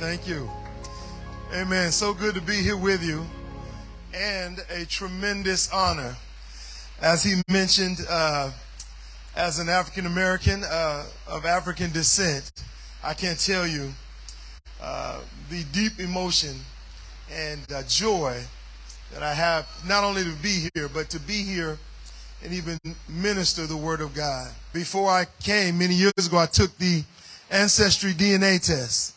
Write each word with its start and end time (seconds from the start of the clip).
Thank 0.00 0.26
you. 0.26 0.48
Amen. 1.52 1.92
So 1.92 2.14
good 2.14 2.34
to 2.34 2.40
be 2.40 2.54
here 2.54 2.78
with 2.78 3.04
you. 3.04 3.26
And 4.14 4.58
a 4.70 4.86
tremendous 4.86 5.70
honor. 5.74 6.16
As 7.02 7.22
he 7.22 7.42
mentioned, 7.48 7.98
uh, 8.08 8.50
as 9.36 9.58
an 9.58 9.68
African 9.68 10.06
American 10.06 10.64
uh, 10.64 11.04
of 11.28 11.44
African 11.44 11.92
descent, 11.92 12.50
I 13.04 13.12
can't 13.12 13.38
tell 13.38 13.66
you 13.66 13.92
uh, 14.80 15.20
the 15.50 15.64
deep 15.64 16.00
emotion 16.00 16.56
and 17.30 17.60
uh, 17.70 17.82
joy 17.86 18.42
that 19.12 19.22
I 19.22 19.34
have 19.34 19.68
not 19.86 20.02
only 20.02 20.24
to 20.24 20.34
be 20.42 20.70
here, 20.72 20.88
but 20.88 21.10
to 21.10 21.20
be 21.20 21.42
here 21.42 21.76
and 22.42 22.54
even 22.54 22.78
minister 23.06 23.66
the 23.66 23.76
Word 23.76 24.00
of 24.00 24.14
God. 24.14 24.50
Before 24.72 25.10
I 25.10 25.26
came 25.42 25.76
many 25.76 25.94
years 25.94 26.26
ago, 26.26 26.38
I 26.38 26.46
took 26.46 26.74
the 26.78 27.04
Ancestry 27.50 28.14
DNA 28.14 28.66
test 28.66 29.14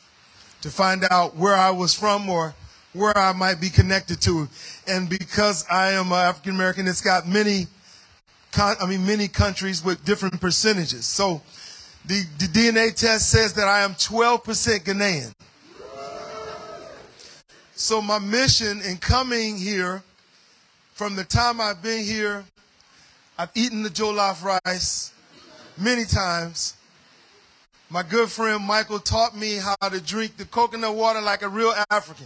to 0.63 0.69
find 0.69 1.03
out 1.11 1.35
where 1.35 1.55
I 1.55 1.71
was 1.71 1.93
from 1.93 2.29
or 2.29 2.55
where 2.93 3.15
I 3.17 3.33
might 3.33 3.59
be 3.59 3.69
connected 3.69 4.21
to. 4.21 4.47
And 4.87 5.09
because 5.09 5.65
I 5.69 5.91
am 5.91 6.13
African 6.13 6.55
American, 6.55 6.87
it's 6.87 7.01
got 7.01 7.27
many, 7.27 7.67
I 8.57 8.85
mean, 8.87 9.05
many 9.05 9.27
countries 9.27 9.83
with 9.83 10.05
different 10.05 10.39
percentages. 10.39 11.05
So 11.05 11.41
the, 12.05 12.23
the 12.37 12.45
DNA 12.45 12.95
test 12.95 13.29
says 13.29 13.53
that 13.55 13.67
I 13.67 13.81
am 13.81 13.95
12% 13.95 14.39
Ghanaian. 14.85 15.33
So 17.75 18.01
my 18.01 18.19
mission 18.19 18.81
in 18.83 18.97
coming 18.97 19.57
here, 19.57 20.01
from 20.93 21.17
the 21.17 21.25
time 21.25 21.59
I've 21.59 21.83
been 21.83 22.05
here, 22.05 22.45
I've 23.37 23.51
eaten 23.53 23.83
the 23.83 23.89
jollof 23.89 24.43
rice 24.43 25.11
many 25.77 26.05
times. 26.05 26.75
My 27.93 28.01
good 28.01 28.27
friend 28.31 28.63
Michael 28.63 28.97
taught 28.97 29.37
me 29.37 29.57
how 29.57 29.75
to 29.87 30.01
drink 30.01 30.37
the 30.37 30.45
coconut 30.45 30.95
water 30.95 31.21
like 31.21 31.43
a 31.43 31.47
real 31.47 31.75
African. 31.91 32.25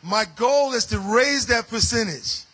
My 0.00 0.24
goal 0.36 0.74
is 0.74 0.86
to 0.86 1.00
raise 1.00 1.46
that 1.46 1.66
percentage 1.66 2.44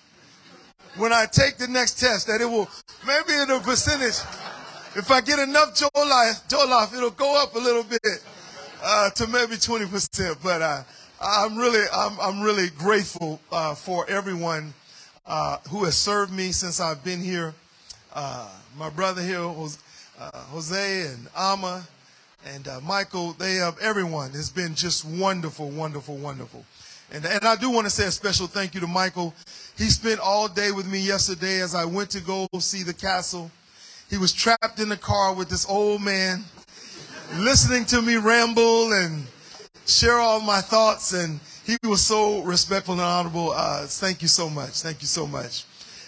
when 0.96 1.12
I 1.12 1.26
take 1.26 1.58
the 1.58 1.68
next 1.68 2.00
test, 2.00 2.26
that 2.28 2.40
it 2.40 2.46
will, 2.46 2.70
maybe 3.06 3.38
in 3.38 3.50
a 3.50 3.60
percentage, 3.60 4.16
if 4.96 5.10
I 5.10 5.20
get 5.20 5.40
enough 5.40 5.74
jollof, 5.74 6.48
jollof 6.48 6.96
it'll 6.96 7.10
go 7.10 7.42
up 7.42 7.54
a 7.54 7.58
little 7.58 7.84
bit 7.84 8.00
uh, 8.82 9.10
to 9.10 9.26
maybe 9.26 9.56
20%. 9.56 10.42
But 10.42 10.62
uh, 10.62 10.82
I'm 11.20 11.58
really, 11.58 11.84
I'm, 11.94 12.18
I'm 12.18 12.40
really 12.40 12.70
grateful 12.70 13.38
uh, 13.52 13.74
for 13.74 14.08
everyone 14.08 14.72
uh, 15.26 15.58
who 15.68 15.84
has 15.84 15.98
served 15.98 16.32
me 16.32 16.50
since 16.52 16.80
I've 16.80 17.04
been 17.04 17.20
here. 17.20 17.52
Uh, 18.14 18.48
my 18.78 18.88
brother 18.88 19.20
here 19.20 19.46
was 19.46 19.76
Jose 20.18 21.02
and 21.02 21.28
Ama 21.36 21.86
and 22.44 22.66
uh, 22.66 22.80
Michael, 22.80 23.32
they 23.34 23.54
have 23.54 23.78
everyone. 23.78 24.30
It's 24.34 24.50
been 24.50 24.74
just 24.74 25.04
wonderful, 25.04 25.70
wonderful, 25.70 26.16
wonderful. 26.16 26.64
And, 27.12 27.24
and 27.24 27.44
I 27.44 27.56
do 27.56 27.70
want 27.70 27.86
to 27.86 27.90
say 27.90 28.06
a 28.06 28.10
special 28.10 28.46
thank 28.46 28.74
you 28.74 28.80
to 28.80 28.86
Michael. 28.86 29.34
He 29.76 29.84
spent 29.84 30.18
all 30.18 30.48
day 30.48 30.72
with 30.72 30.90
me 30.90 30.98
yesterday 30.98 31.60
as 31.60 31.74
I 31.74 31.84
went 31.84 32.10
to 32.10 32.20
go 32.20 32.48
see 32.58 32.82
the 32.82 32.94
castle. 32.94 33.50
He 34.10 34.18
was 34.18 34.32
trapped 34.32 34.78
in 34.78 34.88
the 34.88 34.96
car 34.96 35.34
with 35.34 35.48
this 35.48 35.68
old 35.68 36.02
man, 36.02 36.44
listening 37.36 37.84
to 37.86 38.02
me 38.02 38.16
ramble 38.16 38.92
and 38.92 39.26
share 39.86 40.18
all 40.18 40.40
my 40.40 40.60
thoughts. 40.60 41.12
And 41.12 41.38
he 41.64 41.76
was 41.84 42.02
so 42.02 42.42
respectful 42.42 42.94
and 42.94 43.02
honorable. 43.02 43.52
Uh, 43.54 43.86
thank 43.86 44.20
you 44.20 44.28
so 44.28 44.50
much. 44.50 44.82
Thank 44.82 45.00
you 45.00 45.06
so 45.06 45.26
much. 45.26 45.64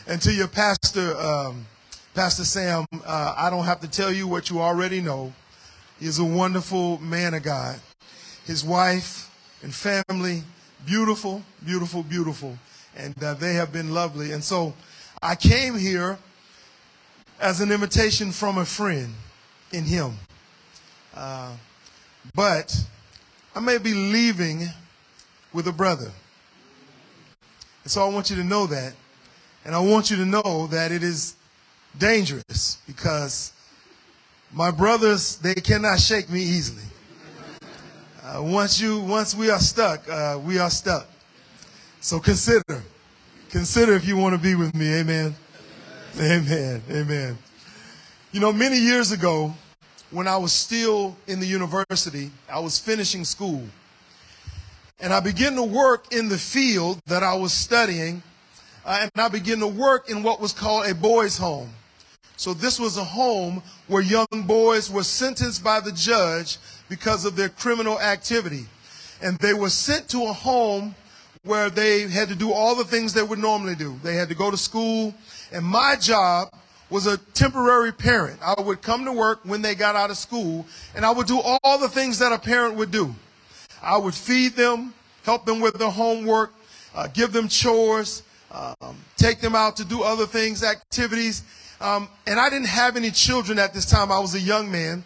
And 0.07 0.21
to 0.23 0.33
your 0.33 0.49
pastor, 0.49 1.17
um, 1.17 1.67
Pastor 2.15 2.45
Sam, 2.45 2.87
uh, 3.05 3.35
I 3.37 3.51
don't 3.51 3.65
have 3.65 3.81
to 3.81 3.91
tell 3.91 4.13
you 4.13 4.29
what 4.29 4.49
you 4.49 4.61
already 4.61 5.01
know. 5.01 5.33
He's 5.99 6.21
a 6.21 6.25
wonderful 6.25 6.99
man 6.99 7.35
of 7.35 7.43
God. 7.43 7.81
His 8.47 8.65
wife 8.65 9.29
and 9.65 9.75
family, 9.75 10.45
beautiful, 10.87 11.43
beautiful, 11.67 12.05
beautiful. 12.05 12.57
And 12.97 13.21
uh, 13.21 13.35
they 13.35 13.55
have 13.55 13.73
been 13.73 13.93
lovely. 13.93 14.31
And 14.31 14.45
so 14.45 14.75
I 15.21 15.35
came 15.35 15.77
here 15.77 16.17
as 17.41 17.61
an 17.61 17.73
invitation 17.73 18.31
from 18.31 18.59
a 18.59 18.65
friend 18.65 19.13
in 19.73 19.83
him. 19.83 20.13
Uh, 21.17 21.57
but 22.33 22.81
I 23.57 23.61
may 23.61 23.79
be 23.79 23.93
leaving 23.93 24.69
with 25.53 25.67
a 25.67 25.73
brother. 25.73 26.13
And 27.83 27.91
so 27.91 28.07
I 28.07 28.09
want 28.09 28.31
you 28.31 28.37
to 28.37 28.45
know 28.45 28.69
that. 28.69 28.93
And 29.65 29.75
I 29.75 29.81
want 29.81 30.13
you 30.13 30.17
to 30.19 30.25
know 30.25 30.69
that 30.69 30.93
it 30.93 31.03
is 31.03 31.35
dangerous 31.99 32.79
because 32.87 33.53
my 34.53 34.71
brothers, 34.71 35.37
they 35.37 35.55
cannot 35.55 35.99
shake 35.99 36.31
me 36.31 36.41
easily. 36.41 36.85
Uh, 38.23 38.43
once 38.43 38.81
you, 38.81 39.01
once 39.01 39.35
we 39.35 39.51
are 39.51 39.59
stuck, 39.59 40.09
uh, 40.09 40.39
we 40.43 40.59
are 40.59 40.71
stuck. 40.71 41.07
So 42.01 42.21
consider, 42.21 42.83
consider 43.51 43.95
if 43.95 44.07
you 44.07 44.17
want 44.17 44.35
to 44.35 44.41
be 44.41 44.55
with 44.55 44.75
me. 44.75 44.95
Amen. 44.95 45.35
Amen. 46.21 46.83
Amen. 46.91 47.39
You 48.31 48.41
know, 48.41 48.53
many 48.53 48.79
years 48.79 49.13
ago, 49.13 49.53
when 50.11 50.29
I 50.29 50.37
was 50.37 50.53
still 50.53 51.17
in 51.27 51.41
the 51.41 51.47
university, 51.47 52.31
I 52.49 52.61
was 52.61 52.79
finishing 52.79 53.25
school, 53.25 53.63
and 55.01 55.13
I 55.13 55.21
began 55.21 55.57
to 55.57 55.63
work 55.63 56.13
in 56.13 56.29
the 56.29 56.39
field 56.39 57.01
that 57.07 57.23
I 57.23 57.35
was 57.35 57.53
studying, 57.53 58.23
uh, 58.85 58.99
and 59.03 59.11
I 59.17 59.29
began 59.29 59.59
to 59.59 59.67
work 59.67 60.09
in 60.09 60.23
what 60.23 60.41
was 60.41 60.53
called 60.53 60.87
a 60.87 60.95
boys' 60.95 61.37
home. 61.37 61.71
So 62.37 62.53
this 62.53 62.81
was 62.81 62.97
a 62.97 63.05
home 63.05 63.63
where 63.87 64.03
young 64.03 64.27
boys 64.47 64.91
were 64.91 65.05
sentenced 65.05 65.63
by 65.63 65.81
the 65.81 65.93
judge 65.93 66.59
because 66.89 67.25
of 67.25 67.37
their 67.37 67.49
criminal 67.49 68.01
activity. 68.01 68.67
And 69.23 69.39
they 69.39 69.55
were 69.55 69.71
sent 69.71 70.09
to 70.11 70.25
a 70.25 70.33
home 70.33 70.95
where 71.45 71.71
they 71.71 72.09
had 72.09 72.29
to 72.29 72.35
do 72.35 72.53
all 72.53 72.75
the 72.75 72.85
things 72.85 73.13
they 73.13 73.23
would 73.23 73.39
normally 73.39 73.75
do. 73.75 73.99
They 74.03 74.17
had 74.17 74.29
to 74.31 74.35
go 74.35 74.51
to 74.51 74.57
school. 74.57 75.15
And 75.53 75.65
my 75.65 75.97
job 75.97 76.49
was 76.91 77.07
a 77.07 77.19
temporary 77.35 77.93
parent. 77.93 78.39
I 78.43 78.61
would 78.61 78.83
come 78.83 79.05
to 79.05 79.13
work 79.13 79.41
when 79.45 79.63
they 79.63 79.75
got 79.75 79.95
out 79.97 80.11
of 80.11 80.17
school 80.17 80.67
and 80.95 81.05
I 81.05 81.11
would 81.11 81.27
do 81.27 81.41
all 81.41 81.79
the 81.79 81.89
things 81.89 82.19
that 82.19 82.33
a 82.33 82.39
parent 82.39 82.75
would 82.77 82.91
do. 82.91 83.15
I 83.83 83.97
would 83.97 84.15
feed 84.15 84.53
them, 84.53 84.95
help 85.25 85.45
them 85.45 85.61
with 85.61 85.75
their 85.75 85.91
homework, 85.91 86.53
uh, 86.95 87.09
give 87.09 87.33
them 87.33 87.49
chores, 87.49 88.23
um, 88.51 88.97
take 89.17 89.41
them 89.41 89.55
out 89.55 89.77
to 89.77 89.85
do 89.85 90.03
other 90.03 90.27
things, 90.27 90.63
activities. 90.63 91.43
Um, 91.81 92.09
and 92.27 92.39
I 92.39 92.51
didn't 92.51 92.69
have 92.69 92.97
any 92.97 93.11
children 93.11 93.59
at 93.59 93.75
this 93.75 93.87
time. 93.87 94.11
I 94.11 94.19
was 94.19 94.35
a 94.35 94.41
young 94.41 94.71
man. 94.71 95.05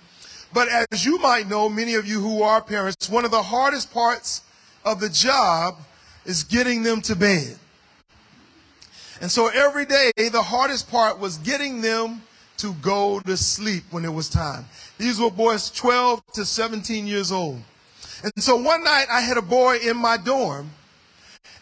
But 0.52 0.68
as 0.68 1.04
you 1.04 1.18
might 1.18 1.48
know, 1.48 1.68
many 1.68 1.94
of 1.94 2.06
you 2.06 2.20
who 2.20 2.42
are 2.42 2.62
parents, 2.62 3.08
one 3.08 3.24
of 3.24 3.30
the 3.30 3.42
hardest 3.42 3.92
parts 3.92 4.42
of 4.84 5.00
the 5.00 5.08
job 5.08 5.76
is 6.24 6.44
getting 6.44 6.82
them 6.82 7.00
to 7.02 7.16
bed. 7.16 7.56
And 9.20 9.30
so 9.30 9.48
every 9.48 9.84
day, 9.84 10.12
the 10.16 10.42
hardest 10.42 10.90
part 10.90 11.18
was 11.18 11.38
getting 11.38 11.80
them 11.80 12.22
to 12.58 12.72
go 12.74 13.20
to 13.20 13.36
sleep 13.36 13.84
when 13.90 14.04
it 14.04 14.12
was 14.12 14.28
time. 14.28 14.64
These 14.96 15.20
were 15.20 15.30
boys 15.30 15.70
12 15.70 16.22
to 16.34 16.44
17 16.44 17.06
years 17.06 17.30
old. 17.32 17.60
And 18.22 18.32
so 18.38 18.56
one 18.56 18.82
night 18.82 19.06
I 19.10 19.20
had 19.20 19.36
a 19.36 19.42
boy 19.42 19.78
in 19.78 19.96
my 19.96 20.16
dorm 20.16 20.70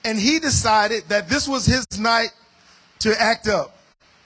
and 0.04 0.18
he 0.18 0.38
decided 0.38 1.04
that 1.08 1.28
this 1.28 1.46
was 1.46 1.66
his 1.66 1.86
night 1.98 2.30
to 3.00 3.20
act 3.20 3.46
up 3.46 3.75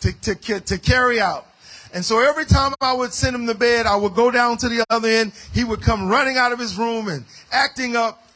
to, 0.00 0.34
to, 0.34 0.60
to 0.60 0.78
carry 0.78 1.20
out. 1.20 1.46
And 1.92 2.04
so 2.04 2.20
every 2.20 2.44
time 2.44 2.72
I 2.80 2.92
would 2.92 3.12
send 3.12 3.34
him 3.34 3.46
to 3.46 3.54
bed, 3.54 3.86
I 3.86 3.96
would 3.96 4.14
go 4.14 4.30
down 4.30 4.56
to 4.58 4.68
the 4.68 4.84
other 4.90 5.08
end. 5.08 5.32
He 5.52 5.64
would 5.64 5.82
come 5.82 6.08
running 6.08 6.36
out 6.36 6.52
of 6.52 6.58
his 6.58 6.76
room 6.76 7.08
and 7.08 7.24
acting 7.50 7.96
up. 7.96 8.26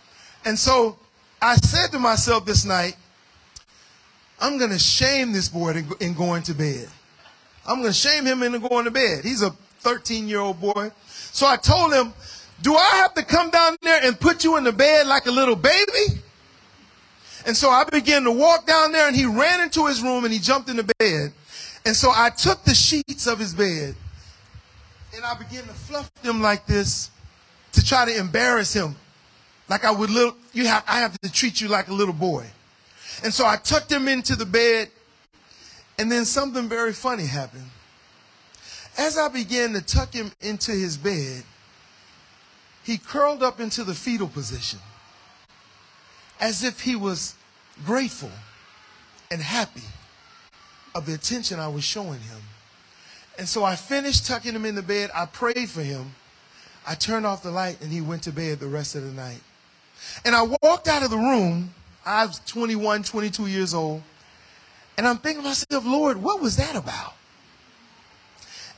And 0.45 0.59
so 0.59 0.99
I 1.41 1.55
said 1.57 1.93
to 1.93 1.99
myself 1.99 2.45
this 2.45 2.65
night, 2.65 2.97
I'm 4.41 4.59
going 4.59 4.71
to 4.71 4.79
shame 4.79 5.33
this 5.33 5.49
boy 5.49 5.85
in 6.01 6.15
going 6.15 6.43
to 6.45 6.55
bed. 6.55 6.89
I'm 7.67 7.81
going 7.81 7.93
to 7.93 7.99
shame 7.99 8.25
him 8.27 8.43
into 8.43 8.59
going 8.59 8.85
to 8.85 8.91
bed. 8.91 9.25
He's 9.25 9.43
a 9.43 9.51
13 9.81 10.29
year 10.29 10.41
old 10.41 10.61
boy. 10.61 10.91
So 11.07 11.47
I 11.47 11.57
told 11.57 11.93
him, 11.93 12.13
do 12.63 12.75
I 12.75 12.97
have 12.97 13.15
to 13.15 13.23
come 13.23 13.51
down 13.51 13.77
there 13.83 14.01
and 14.05 14.19
put 14.19 14.43
you 14.43 14.57
in 14.57 14.65
the 14.65 14.73
bed 14.73 15.07
like 15.07 15.27
a 15.27 15.31
little 15.31 15.57
baby? 15.57 16.23
And 17.47 17.57
so 17.57 17.69
I 17.69 17.85
began 17.85 18.25
to 18.25 18.33
walk 18.33 18.67
down 18.67 18.93
there 18.93 19.07
and 19.07 19.15
he 19.15 19.27
ran 19.27 19.61
into 19.61 19.87
his 19.87 20.03
room 20.03 20.25
and 20.25 20.33
he 20.33 20.39
jumped 20.39 20.71
in 20.71 20.77
the 20.77 20.91
bed. 20.99 21.33
And 21.85 21.95
so 21.95 22.11
I 22.15 22.31
took 22.31 22.65
the 22.65 22.75
sheets 22.75 23.27
of 23.27 23.39
his 23.39 23.55
bed 23.55 23.95
and 25.15 25.25
I 25.25 25.35
began 25.35 25.63
to 25.65 25.75
fluff 25.75 26.13
them 26.23 26.41
like 26.41 26.67
this 26.67 27.11
to 27.73 27.85
try 27.85 28.05
to 28.05 28.17
embarrass 28.17 28.73
him. 28.73 28.97
Like 29.69 29.85
I 29.85 29.91
would 29.91 30.11
little, 30.11 30.35
you 30.53 30.67
have, 30.67 30.85
I 30.89 31.01
have 31.01 31.19
to 31.21 31.33
treat 31.33 31.61
you 31.61 31.69
like 31.69 31.89
a 31.89 31.93
little 31.93 32.15
boy. 32.15 32.47
And 33.23 33.33
so 33.33 33.47
I 33.47 33.57
tucked 33.57 33.93
him 33.93 34.09
into 34.09 34.35
the 34.35 34.47
bed 34.47 34.91
and 35.99 36.11
then 36.11 36.25
something 36.25 36.69
very 36.69 36.93
funny 36.93 37.27
happened. 37.27 37.69
As 38.97 39.19
I 39.19 39.29
began 39.29 39.73
to 39.75 39.83
tuck 39.83 40.13
him 40.13 40.33
into 40.41 40.73
his 40.73 40.97
bed, 40.97 41.45
he 42.83 42.99
curled 42.99 43.43
up 43.43 43.61
into 43.61 43.85
the 43.85 43.95
fetal 43.95 44.29
position 44.29 44.79
as 46.41 46.65
if 46.65 46.81
he 46.81 46.97
was 46.97 47.35
grateful 47.85 48.31
and 49.31 49.41
happy 49.41 49.83
of 50.95 51.07
the 51.07 51.15
attention 51.15 51.59
I 51.59 51.69
was 51.69 51.85
showing 51.85 52.21
him. 52.21 52.41
And 53.39 53.49
so 53.49 53.65
I 53.65 53.77
finished 53.77 54.27
tucking 54.27 54.55
him 54.55 54.65
in 54.65 54.75
the 54.75 54.83
bed. 54.83 55.11
I 55.15 55.27
prayed 55.27 55.69
for 55.69 55.83
him. 55.83 56.15
I 56.87 56.95
turned 56.95 57.27
off 57.27 57.43
the 57.43 57.51
light 57.51 57.81
and 57.81 57.91
he 57.91 58.01
went 58.01 58.23
to 58.25 58.33
bed 58.33 58.61
the 58.61 58.67
rest 58.67 58.95
of 58.95 59.03
the 59.03 59.11
night. 59.11 59.41
And 60.25 60.35
I 60.35 60.43
walked 60.43 60.87
out 60.87 61.03
of 61.03 61.11
the 61.11 61.17
room. 61.17 61.75
I 62.05 62.27
was 62.27 62.41
21, 62.47 63.03
22 63.03 63.47
years 63.47 63.75
old. 63.75 64.03
And 64.97 65.07
I'm 65.07 65.19
thinking 65.19 65.43
to 65.43 65.49
myself, 65.49 65.85
Lord, 65.85 66.23
what 66.23 66.41
was 66.41 66.57
that 66.57 66.77
about? 66.77 67.15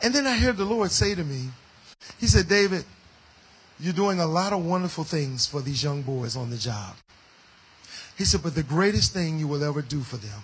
And 0.03 0.15
then 0.15 0.27
I 0.27 0.37
heard 0.37 0.57
the 0.57 0.65
Lord 0.65 0.91
say 0.91 1.15
to 1.15 1.25
me, 1.25 1.49
He 2.19 2.27
said, 2.27 2.49
David, 2.49 2.85
you're 3.79 3.93
doing 3.93 4.21
a 4.21 4.27
lot 4.27 4.53
of 4.53 4.65
wonderful 4.65 5.05
things 5.05 5.47
for 5.47 5.61
these 5.61 5.83
young 5.83 6.03
boys 6.03 6.37
on 6.37 6.51
the 6.51 6.57
job. 6.57 6.97
He 8.17 8.25
said, 8.25 8.43
but 8.43 8.55
the 8.55 8.63
greatest 8.63 9.13
thing 9.13 9.39
you 9.39 9.47
will 9.47 9.63
ever 9.63 9.83
do 9.83 10.01
for 10.01 10.17
them 10.17 10.43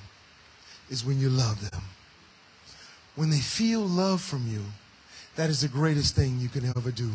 is 0.93 1.05
when 1.05 1.19
you 1.19 1.31
love 1.31 1.71
them. 1.71 1.83
When 3.17 3.31
they 3.31 3.39
feel 3.39 3.81
love 3.81 4.21
from 4.21 4.47
you, 4.47 4.61
that 5.37 5.49
is 5.49 5.63
the 5.63 5.69
greatest 5.69 6.15
thing 6.15 6.39
you 6.39 6.49
can 6.49 6.67
ever 6.77 6.91
do. 6.91 7.11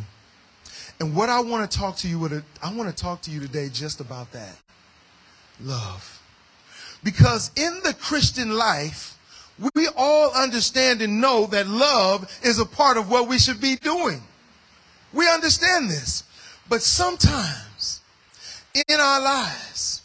And 0.99 1.15
what 1.15 1.29
I 1.29 1.39
want 1.39 1.69
to 1.69 1.77
talk 1.77 1.95
to 1.97 2.07
you 2.07 2.17
with, 2.17 2.43
I 2.61 2.73
want 2.73 2.89
to 2.89 3.03
talk 3.03 3.21
to 3.21 3.31
you 3.31 3.39
today 3.39 3.69
just 3.71 4.01
about 4.01 4.31
that. 4.31 4.57
Love. 5.61 6.21
Because 7.03 7.51
in 7.55 7.79
the 7.83 7.93
Christian 7.93 8.57
life, 8.57 9.15
we 9.75 9.87
all 9.95 10.31
understand 10.33 11.01
and 11.03 11.21
know 11.21 11.45
that 11.47 11.67
love 11.67 12.31
is 12.43 12.59
a 12.59 12.65
part 12.65 12.97
of 12.97 13.09
what 13.11 13.27
we 13.27 13.37
should 13.37 13.61
be 13.61 13.75
doing. 13.75 14.23
We 15.13 15.29
understand 15.29 15.89
this. 15.89 16.23
But 16.67 16.81
sometimes 16.81 18.01
in 18.73 18.99
our 18.99 19.21
lives, 19.21 20.01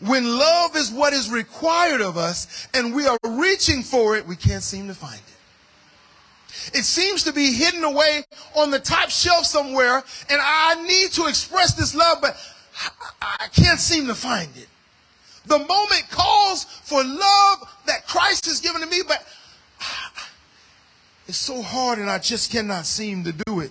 when 0.00 0.26
love 0.26 0.76
is 0.76 0.90
what 0.90 1.12
is 1.12 1.30
required 1.30 2.00
of 2.00 2.16
us 2.16 2.68
and 2.74 2.94
we 2.94 3.06
are 3.06 3.18
reaching 3.24 3.82
for 3.82 4.16
it, 4.16 4.26
we 4.26 4.36
can't 4.36 4.62
seem 4.62 4.88
to 4.88 4.94
find 4.94 5.14
it. 5.14 6.78
It 6.78 6.84
seems 6.84 7.24
to 7.24 7.32
be 7.32 7.52
hidden 7.52 7.84
away 7.84 8.24
on 8.56 8.70
the 8.70 8.78
top 8.78 9.10
shelf 9.10 9.44
somewhere, 9.44 10.02
and 10.30 10.40
I 10.42 10.82
need 10.86 11.10
to 11.12 11.26
express 11.26 11.74
this 11.74 11.94
love, 11.94 12.18
but 12.20 12.36
I 13.20 13.48
can't 13.52 13.78
seem 13.78 14.06
to 14.06 14.14
find 14.14 14.48
it. 14.56 14.68
The 15.46 15.58
moment 15.58 16.06
calls 16.10 16.64
for 16.64 17.04
love 17.04 17.58
that 17.86 18.06
Christ 18.06 18.46
has 18.46 18.60
given 18.60 18.80
to 18.80 18.86
me, 18.86 19.02
but 19.06 19.24
it's 21.28 21.38
so 21.38 21.62
hard 21.62 21.98
and 21.98 22.10
I 22.10 22.18
just 22.18 22.50
cannot 22.50 22.86
seem 22.86 23.24
to 23.24 23.32
do 23.32 23.60
it. 23.60 23.70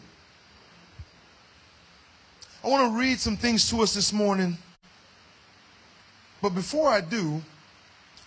I 2.64 2.68
want 2.70 2.92
to 2.94 2.98
read 2.98 3.20
some 3.20 3.36
things 3.36 3.70
to 3.72 3.82
us 3.82 3.94
this 3.94 4.14
morning. 4.14 4.58
But 6.44 6.54
before 6.54 6.90
I 6.90 7.00
do, 7.00 7.42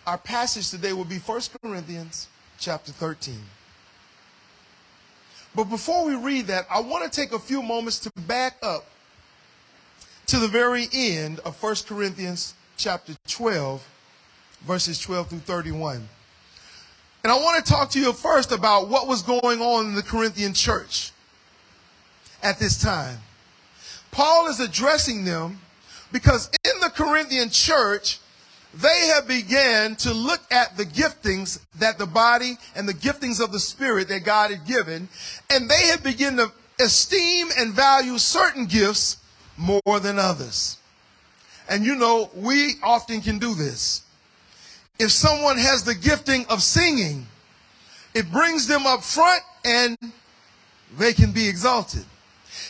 our 0.07 0.17
passage 0.17 0.71
today 0.71 0.95
will 0.95 1.05
be 1.05 1.19
1 1.19 1.41
Corinthians 1.63 2.29
chapter 2.59 2.91
13. 2.91 3.39
But 5.55 5.65
before 5.65 6.07
we 6.07 6.15
read 6.15 6.47
that, 6.47 6.65
I 6.71 6.81
want 6.81 7.05
to 7.05 7.11
take 7.11 7.33
a 7.33 7.39
few 7.39 7.61
moments 7.63 7.99
to 8.01 8.11
back 8.23 8.57
up 8.63 8.87
to 10.29 10.39
the 10.39 10.49
very 10.49 10.87
end 10.95 11.41
of 11.41 11.63
1 11.63 11.75
Corinthians 11.87 12.55
chapter 12.79 13.13
12, 13.29 13.87
verses 14.63 14.99
12 14.99 15.29
through 15.29 15.39
31. 15.41 16.09
And 17.23 17.31
I 17.31 17.37
want 17.37 17.63
to 17.63 17.71
talk 17.71 17.91
to 17.91 18.01
you 18.01 18.15
first 18.15 18.51
about 18.51 18.89
what 18.89 19.07
was 19.07 19.21
going 19.21 19.61
on 19.61 19.89
in 19.89 19.95
the 19.95 20.03
Corinthian 20.03 20.55
church 20.55 21.13
at 22.43 22.59
this 22.59 22.81
time. 22.81 23.19
Paul 24.11 24.49
is 24.49 24.59
addressing 24.59 25.27
them 25.27 25.61
because 26.13 26.51
in 26.65 26.81
the 26.81 26.91
Corinthian 26.91 27.51
church, 27.51 28.19
they 28.75 29.09
have 29.15 29.27
began 29.27 29.97
to 29.97 30.13
look 30.13 30.41
at 30.51 30.77
the 30.77 30.85
giftings 30.85 31.61
that 31.79 31.99
the 31.99 32.07
body 32.07 32.59
and 32.75 32.89
the 32.89 32.95
giftings 32.95 33.43
of 33.43 33.53
the 33.53 33.61
spirit 33.61 34.09
that 34.09 34.25
God 34.25 34.51
had 34.51 34.67
given, 34.67 35.09
and 35.51 35.69
they 35.69 35.87
have 35.89 36.03
begun 36.03 36.37
to 36.37 36.53
esteem 36.79 37.49
and 37.59 37.73
value 37.73 38.19
certain 38.19 38.67
gifts 38.67 39.17
more 39.57 40.01
than 40.01 40.19
others. 40.19 40.77
And 41.69 41.85
you 41.85 41.97
know, 41.97 42.31
we 42.35 42.75
often 42.83 43.21
can 43.21 43.39
do 43.39 43.55
this. 43.55 44.03
If 44.99 45.11
someone 45.11 45.59
has 45.59 45.85
the 45.85 45.95
gifting 45.95 46.47
of 46.49 46.63
singing, 46.63 47.27
it 48.15 48.31
brings 48.31 48.67
them 48.67 48.87
up 48.87 49.03
front 49.03 49.43
and 49.65 49.97
they 50.99 51.13
can 51.13 51.33
be 51.33 51.49
exalted. 51.49 52.05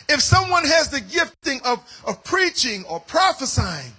If 0.09 0.21
someone 0.21 0.65
has 0.65 0.89
the 0.89 1.01
gifting 1.01 1.61
of, 1.65 1.81
of 2.07 2.23
preaching 2.23 2.85
or 2.85 3.01
prophesying, 3.01 3.93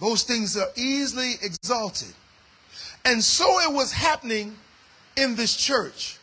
those 0.00 0.22
things 0.22 0.56
are 0.56 0.68
easily 0.76 1.34
exalted. 1.42 2.12
And 3.04 3.22
so 3.22 3.60
it 3.60 3.72
was 3.72 3.92
happening 3.92 4.56
in 5.16 5.36
this 5.36 5.56
church. 5.56 6.18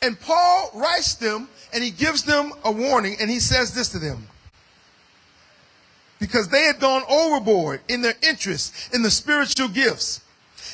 And 0.00 0.18
Paul 0.20 0.70
writes 0.74 1.14
them 1.14 1.48
and 1.72 1.82
he 1.82 1.90
gives 1.90 2.22
them 2.22 2.52
a 2.64 2.70
warning 2.70 3.16
and 3.20 3.28
he 3.28 3.40
says 3.40 3.74
this 3.74 3.88
to 3.90 3.98
them 3.98 4.28
because 6.20 6.48
they 6.48 6.64
had 6.64 6.80
gone 6.80 7.02
overboard 7.08 7.80
in 7.88 8.02
their 8.02 8.14
interest 8.22 8.94
in 8.94 9.02
the 9.02 9.10
spiritual 9.10 9.68
gifts. 9.68 10.20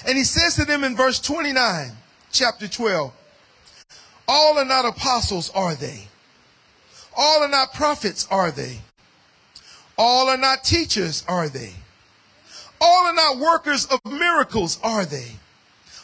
And 0.06 0.17
he 0.17 0.25
says 0.25 0.56
to 0.56 0.65
them 0.65 0.85
in 0.85 0.97
verse 0.97 1.20
29, 1.20 1.93
chapter 2.32 2.69
12, 2.69 3.12
all 4.27 4.59
are 4.59 4.65
not 4.65 4.85
apostles, 4.85 5.50
are 5.55 5.75
they? 5.75 6.09
All 7.16 7.43
are 7.43 7.49
not 7.49 7.75
prophets, 7.75 8.26
are 8.31 8.50
they? 8.50 8.78
All 9.96 10.28
are 10.28 10.37
not 10.37 10.64
teachers, 10.64 11.25
are 11.28 11.49
they? 11.49 11.72
All 12.81 13.06
are 13.06 13.14
not 13.14 13.38
workers 13.38 13.87
of 13.87 14.00
miracles, 14.05 14.78
are 14.82 15.05
they? 15.05 15.28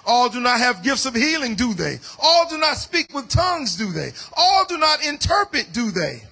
All 0.06 0.28
do 0.28 0.40
not 0.40 0.58
have 0.58 0.82
gifts 0.82 1.06
of 1.06 1.14
healing, 1.14 1.54
do 1.54 1.74
they? 1.74 1.98
All 2.22 2.48
do 2.48 2.58
not 2.58 2.76
speak 2.76 3.12
with 3.12 3.28
tongues, 3.28 3.76
do 3.76 3.92
they? 3.92 4.12
All 4.36 4.64
do 4.66 4.78
not 4.78 5.04
interpret, 5.04 5.72
do 5.72 5.90
they? 5.90 6.22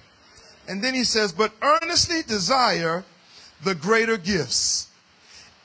And 0.67 0.83
then 0.83 0.93
he 0.93 1.03
says, 1.03 1.31
but 1.31 1.51
earnestly 1.61 2.21
desire 2.23 3.03
the 3.63 3.75
greater 3.75 4.17
gifts. 4.17 4.87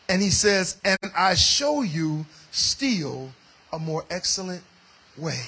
And 0.08 0.20
he 0.20 0.30
says, 0.30 0.76
and 0.84 0.98
I 1.16 1.34
show 1.34 1.82
you 1.82 2.26
still 2.50 3.30
a 3.72 3.78
more 3.78 4.04
excellent 4.10 4.62
way. 5.16 5.40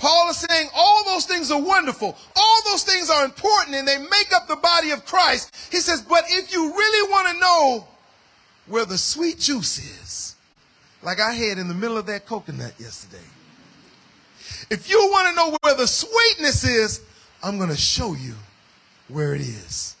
Paul 0.00 0.30
is 0.30 0.38
saying 0.38 0.70
all 0.74 1.04
those 1.04 1.26
things 1.26 1.50
are 1.50 1.60
wonderful. 1.60 2.16
All 2.34 2.62
those 2.64 2.84
things 2.84 3.10
are 3.10 3.22
important 3.22 3.76
and 3.76 3.86
they 3.86 3.98
make 3.98 4.32
up 4.34 4.48
the 4.48 4.56
body 4.56 4.92
of 4.92 5.04
Christ. 5.04 5.54
He 5.70 5.76
says, 5.76 6.00
but 6.00 6.24
if 6.26 6.54
you 6.54 6.72
really 6.72 7.10
want 7.10 7.28
to 7.28 7.40
know 7.40 7.88
where 8.66 8.86
the 8.86 8.96
sweet 8.96 9.38
juice 9.38 9.78
is, 9.78 10.36
like 11.02 11.20
I 11.20 11.34
had 11.34 11.58
in 11.58 11.68
the 11.68 11.74
middle 11.74 11.98
of 11.98 12.06
that 12.06 12.24
coconut 12.24 12.72
yesterday, 12.78 13.22
if 14.70 14.88
you 14.88 14.98
want 15.10 15.28
to 15.28 15.34
know 15.34 15.58
where 15.60 15.74
the 15.74 15.86
sweetness 15.86 16.64
is, 16.64 17.02
I'm 17.42 17.58
going 17.58 17.68
to 17.68 17.76
show 17.76 18.14
you 18.14 18.36
where 19.08 19.34
it 19.34 19.42
is. 19.42 19.96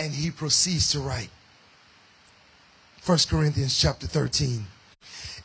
And 0.00 0.12
he 0.12 0.32
proceeds 0.32 0.90
to 0.92 0.98
write 0.98 1.30
1 3.06 3.18
Corinthians 3.28 3.78
chapter 3.78 4.08
13. 4.08 4.66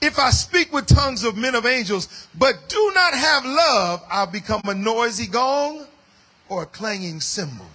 If 0.01 0.19
I 0.19 0.29
speak 0.29 0.71
with 0.71 0.85
tongues 0.85 1.23
of 1.23 1.37
men 1.37 1.55
of 1.55 1.65
angels, 1.65 2.27
but 2.37 2.69
do 2.69 2.91
not 2.93 3.13
have 3.13 3.45
love, 3.45 4.03
I'll 4.09 4.27
become 4.27 4.61
a 4.65 4.73
noisy 4.73 5.27
gong 5.27 5.85
or 6.49 6.63
a 6.63 6.67
clanging 6.67 7.19
cymbal. 7.19 7.65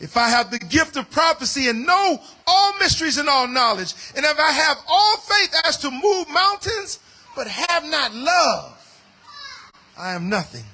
If 0.00 0.16
I 0.16 0.28
have 0.28 0.50
the 0.50 0.58
gift 0.58 0.96
of 0.96 1.10
prophecy 1.10 1.68
and 1.68 1.86
know 1.86 2.18
all 2.46 2.78
mysteries 2.78 3.18
and 3.18 3.28
all 3.28 3.46
knowledge, 3.46 3.94
and 4.16 4.24
if 4.24 4.38
I 4.38 4.50
have 4.50 4.78
all 4.88 5.16
faith 5.18 5.54
as 5.64 5.76
to 5.78 5.90
move 5.90 6.28
mountains, 6.30 6.98
but 7.36 7.46
have 7.46 7.84
not 7.84 8.14
love, 8.14 8.98
I 9.96 10.12
am 10.14 10.28
nothing. 10.28 10.64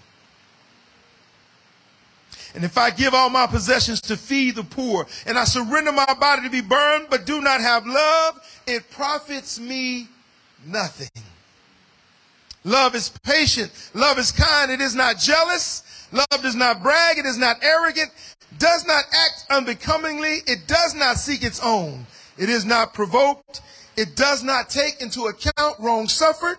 And 2.56 2.64
if 2.64 2.78
I 2.78 2.88
give 2.88 3.12
all 3.12 3.28
my 3.28 3.46
possessions 3.46 4.00
to 4.00 4.16
feed 4.16 4.56
the 4.56 4.64
poor, 4.64 5.06
and 5.26 5.38
I 5.38 5.44
surrender 5.44 5.92
my 5.92 6.14
body 6.18 6.42
to 6.42 6.50
be 6.50 6.62
burned, 6.62 7.08
but 7.10 7.26
do 7.26 7.42
not 7.42 7.60
have 7.60 7.86
love, 7.86 8.40
it 8.66 8.90
profits 8.90 9.60
me 9.60 10.08
nothing. 10.66 11.10
Love 12.64 12.94
is 12.94 13.10
patient. 13.22 13.70
Love 13.92 14.18
is 14.18 14.32
kind. 14.32 14.70
It 14.70 14.80
is 14.80 14.94
not 14.94 15.18
jealous. 15.18 16.08
Love 16.12 16.40
does 16.42 16.54
not 16.54 16.82
brag. 16.82 17.18
It 17.18 17.26
is 17.26 17.36
not 17.36 17.58
arrogant. 17.62 18.10
Does 18.58 18.86
not 18.86 19.04
act 19.12 19.44
unbecomingly. 19.50 20.38
It 20.46 20.66
does 20.66 20.94
not 20.94 21.18
seek 21.18 21.44
its 21.44 21.60
own. 21.62 22.06
It 22.38 22.48
is 22.48 22.64
not 22.64 22.94
provoked. 22.94 23.60
It 23.98 24.16
does 24.16 24.42
not 24.42 24.70
take 24.70 25.02
into 25.02 25.26
account 25.26 25.78
wrong 25.78 26.08
suffered. 26.08 26.56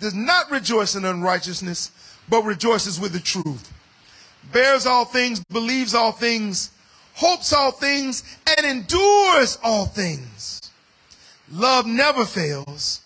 Does 0.00 0.14
not 0.14 0.50
rejoice 0.50 0.94
in 0.94 1.04
unrighteousness, 1.04 1.90
but 2.26 2.42
rejoices 2.42 2.98
with 2.98 3.12
the 3.12 3.20
truth 3.20 3.70
bears 4.56 4.86
all 4.86 5.04
things, 5.04 5.44
believes 5.50 5.94
all 5.94 6.12
things, 6.12 6.70
hopes 7.12 7.52
all 7.52 7.70
things, 7.70 8.24
and 8.56 8.64
endures 8.64 9.58
all 9.62 9.84
things. 9.84 10.72
Love 11.52 11.84
never 11.84 12.24
fails, 12.24 13.02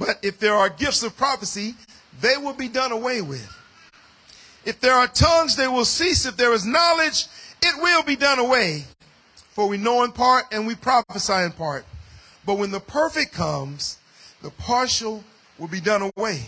but 0.00 0.18
if 0.20 0.40
there 0.40 0.54
are 0.54 0.68
gifts 0.68 1.04
of 1.04 1.16
prophecy, 1.16 1.76
they 2.20 2.36
will 2.36 2.54
be 2.54 2.66
done 2.66 2.90
away 2.90 3.22
with. 3.22 3.48
If 4.64 4.80
there 4.80 4.94
are 4.94 5.06
tongues, 5.06 5.54
they 5.54 5.68
will 5.68 5.84
cease. 5.84 6.26
If 6.26 6.36
there 6.36 6.52
is 6.52 6.66
knowledge, 6.66 7.26
it 7.62 7.80
will 7.80 8.02
be 8.02 8.16
done 8.16 8.40
away. 8.40 8.82
For 9.50 9.68
we 9.68 9.76
know 9.76 10.02
in 10.02 10.10
part 10.10 10.46
and 10.50 10.66
we 10.66 10.74
prophesy 10.74 11.34
in 11.34 11.52
part. 11.52 11.84
But 12.44 12.58
when 12.58 12.72
the 12.72 12.80
perfect 12.80 13.32
comes, 13.32 13.98
the 14.42 14.50
partial 14.50 15.22
will 15.56 15.68
be 15.68 15.80
done 15.80 16.10
away. 16.16 16.46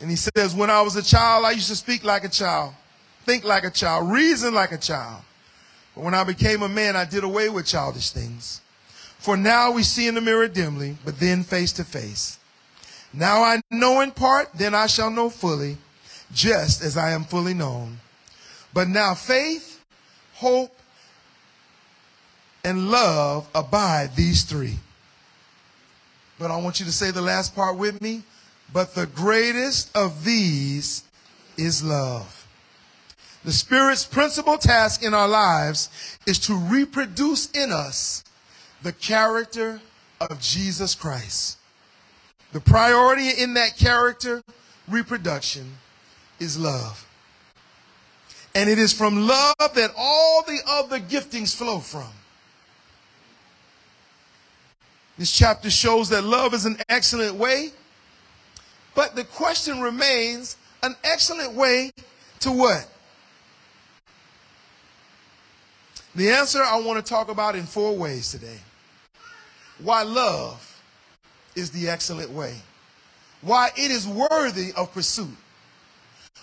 And 0.00 0.10
he 0.10 0.16
says, 0.16 0.54
When 0.54 0.70
I 0.70 0.82
was 0.82 0.96
a 0.96 1.02
child, 1.02 1.44
I 1.44 1.52
used 1.52 1.68
to 1.68 1.76
speak 1.76 2.04
like 2.04 2.24
a 2.24 2.28
child, 2.28 2.74
think 3.24 3.44
like 3.44 3.64
a 3.64 3.70
child, 3.70 4.10
reason 4.10 4.54
like 4.54 4.72
a 4.72 4.78
child. 4.78 5.22
But 5.94 6.04
when 6.04 6.14
I 6.14 6.24
became 6.24 6.62
a 6.62 6.68
man, 6.68 6.96
I 6.96 7.04
did 7.04 7.24
away 7.24 7.48
with 7.48 7.66
childish 7.66 8.10
things. 8.10 8.60
For 9.18 9.36
now 9.36 9.70
we 9.70 9.82
see 9.82 10.06
in 10.06 10.14
the 10.14 10.20
mirror 10.20 10.48
dimly, 10.48 10.98
but 11.04 11.18
then 11.18 11.44
face 11.44 11.72
to 11.74 11.84
face. 11.84 12.38
Now 13.12 13.42
I 13.42 13.60
know 13.70 14.00
in 14.00 14.10
part, 14.10 14.50
then 14.54 14.74
I 14.74 14.86
shall 14.86 15.10
know 15.10 15.30
fully, 15.30 15.78
just 16.32 16.82
as 16.82 16.96
I 16.96 17.12
am 17.12 17.24
fully 17.24 17.54
known. 17.54 17.98
But 18.74 18.88
now 18.88 19.14
faith, 19.14 19.82
hope, 20.34 20.76
and 22.64 22.90
love 22.90 23.48
abide 23.54 24.16
these 24.16 24.42
three. 24.42 24.78
But 26.38 26.50
I 26.50 26.56
want 26.56 26.80
you 26.80 26.86
to 26.86 26.92
say 26.92 27.10
the 27.10 27.22
last 27.22 27.54
part 27.54 27.76
with 27.76 28.02
me. 28.02 28.24
But 28.74 28.96
the 28.96 29.06
greatest 29.06 29.96
of 29.96 30.24
these 30.24 31.04
is 31.56 31.84
love. 31.84 32.46
The 33.44 33.52
Spirit's 33.52 34.04
principal 34.04 34.58
task 34.58 35.04
in 35.04 35.14
our 35.14 35.28
lives 35.28 35.88
is 36.26 36.40
to 36.40 36.54
reproduce 36.54 37.48
in 37.52 37.70
us 37.70 38.24
the 38.82 38.92
character 38.92 39.80
of 40.20 40.40
Jesus 40.40 40.96
Christ. 40.96 41.56
The 42.52 42.58
priority 42.58 43.30
in 43.40 43.54
that 43.54 43.76
character 43.76 44.42
reproduction 44.88 45.76
is 46.40 46.58
love. 46.58 47.06
And 48.56 48.68
it 48.68 48.80
is 48.80 48.92
from 48.92 49.28
love 49.28 49.54
that 49.74 49.92
all 49.96 50.42
the 50.42 50.58
other 50.66 50.98
giftings 50.98 51.54
flow 51.54 51.78
from. 51.78 52.10
This 55.16 55.30
chapter 55.30 55.70
shows 55.70 56.08
that 56.08 56.24
love 56.24 56.54
is 56.54 56.64
an 56.64 56.76
excellent 56.88 57.36
way, 57.36 57.70
but 58.94 59.16
the 59.16 59.24
question 59.24 59.80
remains 59.80 60.56
an 60.82 60.94
excellent 61.02 61.54
way 61.54 61.92
to 62.40 62.52
what? 62.52 62.88
The 66.14 66.30
answer 66.30 66.62
I 66.62 66.80
want 66.80 67.04
to 67.04 67.08
talk 67.08 67.28
about 67.28 67.56
in 67.56 67.64
four 67.64 67.96
ways 67.96 68.30
today. 68.30 68.58
Why 69.82 70.02
love 70.02 70.70
is 71.56 71.70
the 71.70 71.88
excellent 71.88 72.30
way. 72.30 72.54
Why 73.42 73.70
it 73.76 73.90
is 73.90 74.06
worthy 74.06 74.72
of 74.76 74.92
pursuit. 74.92 75.36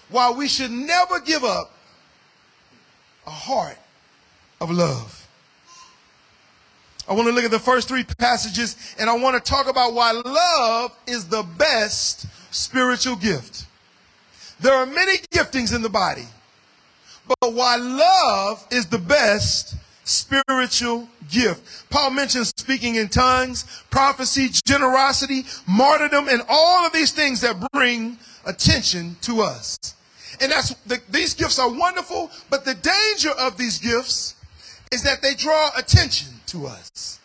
Why 0.10 0.32
we 0.32 0.48
should 0.48 0.72
never 0.72 1.20
give 1.20 1.44
up 1.44 1.72
a 3.26 3.32
heart 3.32 3.78
of 4.60 4.72
love. 4.72 5.18
I 7.08 7.14
want 7.14 7.28
to 7.28 7.34
look 7.34 7.44
at 7.44 7.52
the 7.52 7.60
first 7.60 7.88
three 7.88 8.04
passages 8.04 8.96
and 9.00 9.10
I 9.10 9.18
want 9.18 9.44
to 9.44 9.52
talk 9.52 9.68
about 9.68 9.94
why 9.94 10.12
love 10.12 10.96
is 11.08 11.28
the 11.28 11.44
best 11.58 12.26
spiritual 12.52 13.16
gift. 13.16 13.66
There 14.60 14.74
are 14.74 14.86
many 14.86 15.18
giftings 15.34 15.74
in 15.76 15.82
the 15.82 15.90
body, 15.90 16.28
but 17.28 17.54
why 17.54 17.78
love 17.78 18.66
is 18.72 18.88
the 18.88 19.00
best 19.00 19.76
spiritual 20.04 21.08
gift. 21.30 21.90
Paul 21.90 22.12
mentions 22.12 22.54
speaking 22.58 22.96
in 22.96 23.08
tongues, 23.08 23.84
prophecy, 23.90 24.50
generosity, 24.66 25.46
martyrdom, 25.68 26.28
and 26.28 26.44
all 26.50 26.86
of 26.86 26.94
these 26.94 27.12
things 27.12 27.42
that 27.42 27.56
bring 27.72 28.18
attention 28.46 29.16
to 29.22 29.42
us. 29.42 29.96
And 30.40 30.52
that's 30.52 30.74
the, 30.86 31.00
these 31.10 31.34
gifts 31.34 31.60
are 31.60 31.70
wonderful, 31.70 32.32
but 32.50 32.66
the 32.66 32.74
danger 32.74 33.32
of 33.40 33.58
these 33.58 33.80
gifts 33.80 34.36
is 34.92 35.04
that 35.04 35.22
they 35.22 35.36
draw 35.36 35.72
attention 35.78 36.34
to 36.48 36.68
us. 36.68 37.20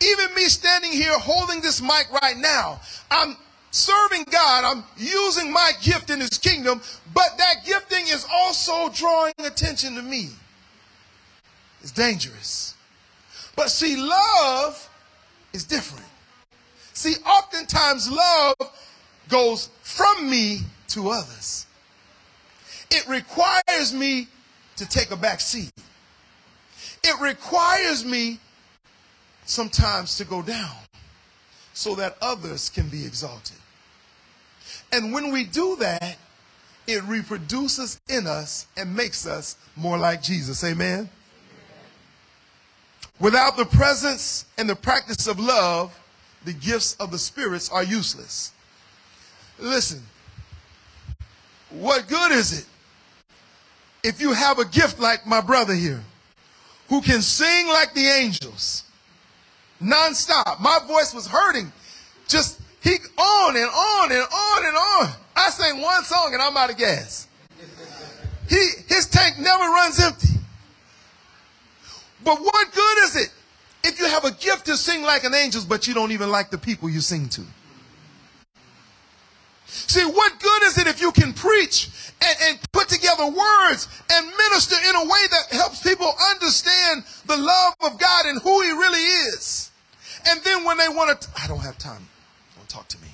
Even 0.00 0.34
me 0.34 0.44
standing 0.44 0.92
here 0.92 1.18
holding 1.18 1.60
this 1.60 1.82
mic 1.82 2.06
right 2.22 2.36
now, 2.36 2.80
I'm 3.10 3.36
serving 3.70 4.24
God, 4.30 4.64
I'm 4.64 4.84
using 4.96 5.52
my 5.52 5.72
gift 5.82 6.10
in 6.10 6.20
His 6.20 6.38
kingdom, 6.38 6.80
but 7.14 7.38
that 7.38 7.64
gifting 7.64 8.04
is 8.08 8.26
also 8.32 8.88
drawing 8.90 9.34
attention 9.38 9.94
to 9.96 10.02
me. 10.02 10.30
It's 11.82 11.92
dangerous. 11.92 12.74
But 13.56 13.70
see, 13.70 13.96
love 13.96 14.88
is 15.52 15.64
different. 15.64 16.06
See, 16.92 17.14
oftentimes 17.26 18.10
love 18.10 18.54
goes 19.28 19.70
from 19.82 20.28
me 20.28 20.60
to 20.88 21.10
others. 21.10 21.66
It 22.90 23.06
requires 23.08 23.94
me 23.94 24.26
to 24.76 24.88
take 24.88 25.10
a 25.10 25.16
back 25.16 25.40
seat. 25.40 25.72
It 27.02 27.20
requires 27.20 28.04
me 28.04 28.38
sometimes 29.46 30.16
to 30.18 30.24
go 30.24 30.42
down 30.42 30.74
so 31.72 31.94
that 31.94 32.16
others 32.20 32.68
can 32.68 32.88
be 32.88 33.06
exalted. 33.06 33.56
And 34.92 35.12
when 35.12 35.32
we 35.32 35.44
do 35.44 35.76
that, 35.76 36.16
it 36.86 37.02
reproduces 37.04 38.00
in 38.08 38.26
us 38.26 38.66
and 38.76 38.94
makes 38.94 39.26
us 39.26 39.56
more 39.76 39.96
like 39.96 40.22
Jesus. 40.22 40.62
Amen. 40.64 41.08
Without 43.20 43.56
the 43.56 43.66
presence 43.66 44.46
and 44.58 44.68
the 44.68 44.74
practice 44.74 45.26
of 45.26 45.38
love, 45.38 45.96
the 46.44 46.52
gifts 46.52 46.94
of 46.94 47.10
the 47.10 47.18
spirits 47.18 47.68
are 47.68 47.84
useless. 47.84 48.52
Listen, 49.58 50.02
what 51.68 52.08
good 52.08 52.32
is 52.32 52.60
it 52.60 52.66
if 54.02 54.20
you 54.20 54.32
have 54.32 54.58
a 54.58 54.64
gift 54.64 54.98
like 54.98 55.26
my 55.26 55.40
brother 55.40 55.74
here 55.74 56.02
who 56.88 57.02
can 57.02 57.20
sing 57.20 57.68
like 57.68 57.92
the 57.92 58.06
angels 58.06 58.84
nonstop? 59.82 60.58
My 60.58 60.78
voice 60.88 61.14
was 61.14 61.26
hurting. 61.26 61.70
Just 62.26 62.60
he 62.82 62.96
on 63.18 63.56
and 63.56 63.68
on 63.68 64.12
and 64.12 64.22
on 64.22 64.66
and 64.66 64.76
on. 64.76 65.12
I 65.36 65.50
sang 65.50 65.80
one 65.80 66.04
song 66.04 66.30
and 66.32 66.42
I'm 66.42 66.56
out 66.56 66.70
of 66.70 66.76
gas. 66.76 67.28
He 68.48 68.70
his 68.88 69.06
tank 69.06 69.38
never 69.38 69.64
runs 69.64 70.00
empty. 70.00 70.28
But 72.24 72.38
what 72.38 72.72
good 72.72 72.98
is 73.04 73.16
it 73.16 73.32
if 73.84 73.98
you 73.98 74.06
have 74.06 74.24
a 74.24 74.32
gift 74.32 74.66
to 74.66 74.76
sing 74.76 75.02
like 75.02 75.24
an 75.24 75.34
angel, 75.34 75.62
but 75.68 75.86
you 75.86 75.94
don't 75.94 76.12
even 76.12 76.30
like 76.30 76.50
the 76.50 76.58
people 76.58 76.90
you 76.90 77.00
sing 77.00 77.28
to? 77.30 77.42
See, 79.66 80.04
what 80.04 80.38
good 80.40 80.62
is 80.64 80.78
it 80.78 80.88
if 80.88 81.00
you 81.00 81.12
can 81.12 81.32
preach 81.32 81.88
and, 82.20 82.36
and, 82.42 82.58
put 82.72 82.88
together 82.88 83.24
words 83.24 83.88
and 84.10 84.26
minister 84.26 84.74
in 84.88 84.96
a 84.96 85.04
way 85.04 85.26
that 85.30 85.46
helps 85.52 85.80
people 85.80 86.12
understand 86.30 87.04
the 87.26 87.36
love 87.36 87.74
of 87.80 87.98
God 87.98 88.26
and 88.26 88.42
who 88.42 88.62
He 88.62 88.70
really 88.70 88.98
is? 88.98 89.70
And 90.26 90.40
then 90.42 90.64
when 90.64 90.76
they 90.76 90.88
want 90.88 91.20
to, 91.20 91.28
I 91.40 91.46
don't 91.46 91.60
have 91.60 91.78
time. 91.78 92.09
Talk 92.70 92.86
to 92.86 93.02
me. 93.02 93.08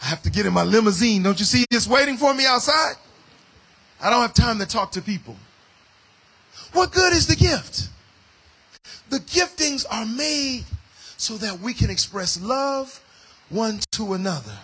I 0.00 0.04
have 0.04 0.22
to 0.22 0.30
get 0.30 0.46
in 0.46 0.52
my 0.52 0.62
limousine. 0.62 1.24
Don't 1.24 1.38
you 1.40 1.44
see 1.44 1.64
it's 1.68 1.88
waiting 1.88 2.16
for 2.16 2.32
me 2.32 2.46
outside? 2.46 2.94
I 4.00 4.08
don't 4.08 4.20
have 4.22 4.34
time 4.34 4.60
to 4.60 4.66
talk 4.66 4.92
to 4.92 5.02
people. 5.02 5.34
What 6.72 6.92
good 6.92 7.12
is 7.12 7.26
the 7.26 7.34
gift? 7.34 7.88
The 9.08 9.18
giftings 9.18 9.84
are 9.90 10.06
made 10.06 10.64
so 11.16 11.36
that 11.38 11.58
we 11.58 11.74
can 11.74 11.90
express 11.90 12.40
love 12.40 13.02
one 13.48 13.80
to 13.92 14.12
another. 14.12 14.56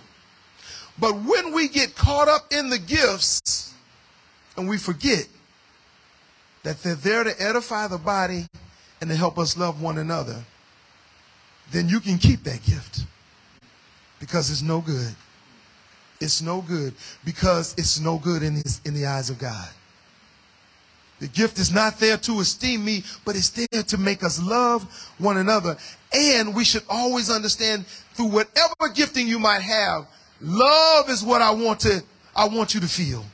But 0.96 1.14
when 1.14 1.52
we 1.52 1.66
get 1.66 1.96
caught 1.96 2.28
up 2.28 2.52
in 2.52 2.70
the 2.70 2.78
gifts 2.78 3.74
and 4.56 4.68
we 4.68 4.78
forget 4.78 5.26
that 6.62 6.80
they're 6.84 6.94
there 6.94 7.24
to 7.24 7.34
edify 7.42 7.88
the 7.88 7.98
body 7.98 8.46
and 9.00 9.10
to 9.10 9.16
help 9.16 9.38
us 9.40 9.56
love 9.56 9.82
one 9.82 9.98
another, 9.98 10.44
then 11.72 11.88
you 11.88 11.98
can 11.98 12.18
keep 12.18 12.44
that 12.44 12.62
gift 12.62 13.06
because 14.22 14.52
it's 14.52 14.62
no 14.62 14.80
good. 14.80 15.12
It's 16.20 16.40
no 16.40 16.60
good 16.60 16.94
because 17.24 17.74
it's 17.76 17.98
no 17.98 18.18
good 18.18 18.44
in, 18.44 18.54
his, 18.54 18.80
in 18.84 18.94
the 18.94 19.04
eyes 19.04 19.30
of 19.30 19.38
God. 19.40 19.68
The 21.18 21.26
gift 21.26 21.58
is 21.58 21.74
not 21.74 21.98
there 21.98 22.16
to 22.18 22.38
esteem 22.38 22.84
me, 22.84 23.02
but 23.24 23.34
it's 23.34 23.48
there 23.48 23.82
to 23.82 23.98
make 23.98 24.22
us 24.22 24.40
love 24.40 24.84
one 25.18 25.38
another. 25.38 25.76
And 26.12 26.54
we 26.54 26.62
should 26.62 26.84
always 26.88 27.30
understand 27.30 27.84
through 28.14 28.26
whatever 28.26 28.94
gifting 28.94 29.26
you 29.26 29.40
might 29.40 29.62
have, 29.62 30.06
love 30.40 31.10
is 31.10 31.24
what 31.24 31.42
I 31.42 31.50
want 31.50 31.80
to, 31.80 32.00
I 32.36 32.46
want 32.46 32.74
you 32.74 32.80
to 32.80 32.88
feel. 32.88 33.24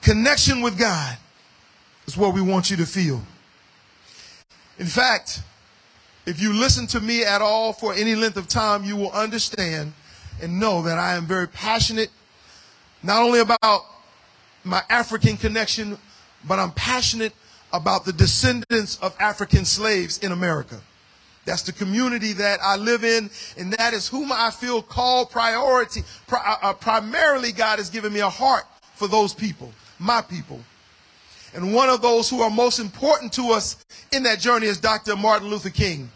Connection 0.00 0.62
with 0.62 0.78
God 0.78 1.18
is 2.06 2.16
what 2.16 2.32
we 2.32 2.40
want 2.40 2.70
you 2.70 2.78
to 2.78 2.86
feel. 2.86 3.20
In 4.78 4.86
fact, 4.86 5.42
if 6.26 6.40
you 6.40 6.52
listen 6.52 6.88
to 6.88 7.00
me 7.00 7.24
at 7.24 7.40
all 7.40 7.72
for 7.72 7.94
any 7.94 8.16
length 8.16 8.36
of 8.36 8.48
time, 8.48 8.84
you 8.84 8.96
will 8.96 9.12
understand 9.12 9.92
and 10.42 10.58
know 10.58 10.82
that 10.82 10.98
I 10.98 11.14
am 11.14 11.24
very 11.26 11.46
passionate, 11.46 12.10
not 13.02 13.22
only 13.22 13.38
about 13.38 13.82
my 14.64 14.82
African 14.90 15.36
connection, 15.36 15.96
but 16.46 16.58
I'm 16.58 16.72
passionate 16.72 17.32
about 17.72 18.04
the 18.04 18.12
descendants 18.12 18.98
of 18.98 19.14
African 19.20 19.64
slaves 19.64 20.18
in 20.18 20.32
America. 20.32 20.80
That's 21.44 21.62
the 21.62 21.72
community 21.72 22.32
that 22.34 22.58
I 22.60 22.74
live 22.76 23.04
in, 23.04 23.30
and 23.56 23.72
that 23.74 23.94
is 23.94 24.08
whom 24.08 24.32
I 24.32 24.50
feel 24.50 24.82
called 24.82 25.30
priority. 25.30 26.02
Pri- 26.26 26.56
uh, 26.60 26.72
primarily, 26.72 27.52
God 27.52 27.78
has 27.78 27.88
given 27.88 28.12
me 28.12 28.18
a 28.18 28.28
heart 28.28 28.64
for 28.96 29.06
those 29.06 29.32
people, 29.32 29.72
my 30.00 30.22
people. 30.22 30.58
And 31.54 31.72
one 31.72 31.88
of 31.88 32.02
those 32.02 32.28
who 32.28 32.42
are 32.42 32.50
most 32.50 32.80
important 32.80 33.32
to 33.34 33.52
us 33.52 33.84
in 34.12 34.24
that 34.24 34.40
journey 34.40 34.66
is 34.66 34.78
Dr. 34.78 35.14
Martin 35.14 35.48
Luther 35.48 35.70
King. 35.70 36.10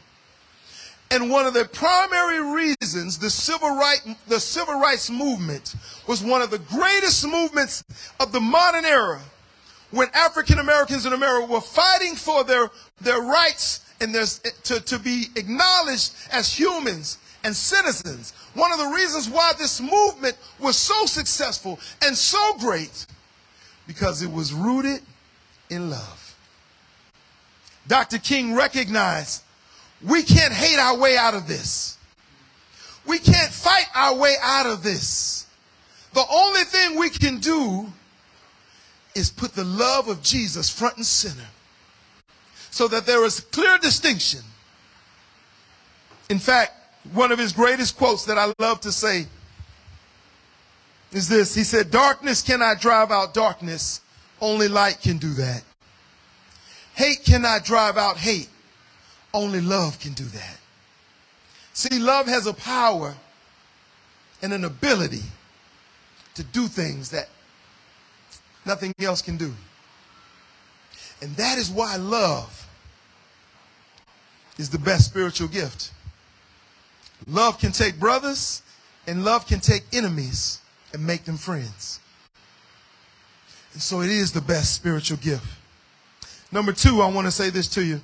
And 1.10 1.28
one 1.28 1.44
of 1.44 1.54
the 1.54 1.64
primary 1.64 2.40
reasons 2.40 3.18
the 3.18 3.30
civil, 3.30 3.70
right, 3.70 4.00
the 4.28 4.38
civil 4.38 4.78
rights 4.78 5.10
movement 5.10 5.74
was 6.06 6.22
one 6.22 6.40
of 6.40 6.50
the 6.50 6.58
greatest 6.58 7.26
movements 7.26 7.82
of 8.20 8.30
the 8.30 8.40
modern 8.40 8.84
era 8.84 9.20
when 9.90 10.08
African 10.14 10.60
Americans 10.60 11.06
in 11.06 11.12
America 11.12 11.52
were 11.52 11.60
fighting 11.60 12.14
for 12.14 12.44
their, 12.44 12.70
their 13.00 13.20
rights 13.20 13.84
and 14.00 14.14
their, 14.14 14.24
to, 14.64 14.80
to 14.80 14.98
be 15.00 15.26
acknowledged 15.34 16.14
as 16.30 16.56
humans 16.56 17.18
and 17.42 17.54
citizens. 17.56 18.32
One 18.54 18.72
of 18.72 18.78
the 18.78 18.86
reasons 18.86 19.28
why 19.28 19.52
this 19.58 19.80
movement 19.80 20.36
was 20.60 20.76
so 20.76 21.06
successful 21.06 21.80
and 22.04 22.16
so 22.16 22.56
great 22.58 23.06
because 23.86 24.22
it 24.22 24.30
was 24.30 24.52
rooted 24.52 25.02
in 25.70 25.90
love. 25.90 26.36
Dr. 27.88 28.18
King 28.18 28.54
recognized 28.54 29.42
we 30.06 30.22
can't 30.22 30.52
hate 30.52 30.78
our 30.78 30.96
way 30.96 31.16
out 31.16 31.34
of 31.34 31.46
this. 31.46 31.98
We 33.06 33.18
can't 33.18 33.50
fight 33.50 33.86
our 33.94 34.14
way 34.16 34.34
out 34.42 34.66
of 34.66 34.82
this. 34.82 35.46
The 36.12 36.24
only 36.30 36.62
thing 36.64 36.98
we 36.98 37.10
can 37.10 37.38
do 37.38 37.86
is 39.14 39.30
put 39.30 39.52
the 39.54 39.64
love 39.64 40.08
of 40.08 40.22
Jesus 40.22 40.70
front 40.70 40.96
and 40.96 41.06
center 41.06 41.46
so 42.70 42.88
that 42.88 43.06
there 43.06 43.24
is 43.24 43.40
clear 43.40 43.78
distinction. 43.78 44.40
In 46.28 46.38
fact, 46.38 46.72
one 47.12 47.32
of 47.32 47.38
his 47.38 47.52
greatest 47.52 47.96
quotes 47.96 48.24
that 48.26 48.38
I 48.38 48.52
love 48.58 48.80
to 48.82 48.92
say 48.92 49.26
is 51.12 51.28
this. 51.28 51.54
He 51.54 51.64
said, 51.64 51.90
darkness 51.90 52.42
cannot 52.42 52.80
drive 52.80 53.10
out 53.10 53.34
darkness. 53.34 54.00
Only 54.40 54.68
light 54.68 55.00
can 55.02 55.18
do 55.18 55.32
that. 55.34 55.62
Hate 56.94 57.24
cannot 57.24 57.64
drive 57.64 57.96
out 57.96 58.16
hate. 58.16 58.48
Only 59.32 59.60
love 59.60 59.98
can 60.00 60.12
do 60.12 60.24
that. 60.24 60.58
See, 61.72 61.98
love 61.98 62.26
has 62.26 62.46
a 62.46 62.52
power 62.52 63.14
and 64.42 64.52
an 64.52 64.64
ability 64.64 65.22
to 66.34 66.42
do 66.42 66.66
things 66.66 67.10
that 67.10 67.28
nothing 68.64 68.92
else 69.00 69.22
can 69.22 69.36
do. 69.36 69.52
And 71.22 71.34
that 71.36 71.58
is 71.58 71.70
why 71.70 71.96
love 71.96 72.66
is 74.58 74.70
the 74.70 74.78
best 74.78 75.04
spiritual 75.06 75.48
gift. 75.48 75.92
Love 77.26 77.58
can 77.58 77.72
take 77.72 77.98
brothers 77.98 78.62
and 79.06 79.24
love 79.24 79.46
can 79.46 79.60
take 79.60 79.82
enemies 79.92 80.60
and 80.92 81.06
make 81.06 81.24
them 81.24 81.36
friends. 81.36 82.00
And 83.72 83.82
so 83.82 84.00
it 84.00 84.10
is 84.10 84.32
the 84.32 84.40
best 84.40 84.74
spiritual 84.74 85.18
gift. 85.18 85.46
Number 86.50 86.72
two, 86.72 87.00
I 87.00 87.10
want 87.10 87.26
to 87.26 87.30
say 87.30 87.50
this 87.50 87.68
to 87.68 87.84
you. 87.84 88.00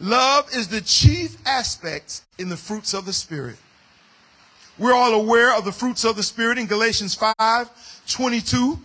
Love 0.00 0.48
is 0.54 0.68
the 0.68 0.80
chief 0.80 1.36
aspect 1.46 2.22
in 2.38 2.48
the 2.48 2.56
fruits 2.56 2.94
of 2.94 3.04
the 3.04 3.12
Spirit. 3.12 3.56
We're 4.78 4.94
all 4.94 5.12
aware 5.12 5.54
of 5.54 5.66
the 5.66 5.72
fruits 5.72 6.04
of 6.04 6.16
the 6.16 6.22
Spirit 6.22 6.56
in 6.56 6.66
Galatians 6.66 7.14
5 7.14 7.68
22. 8.08 8.78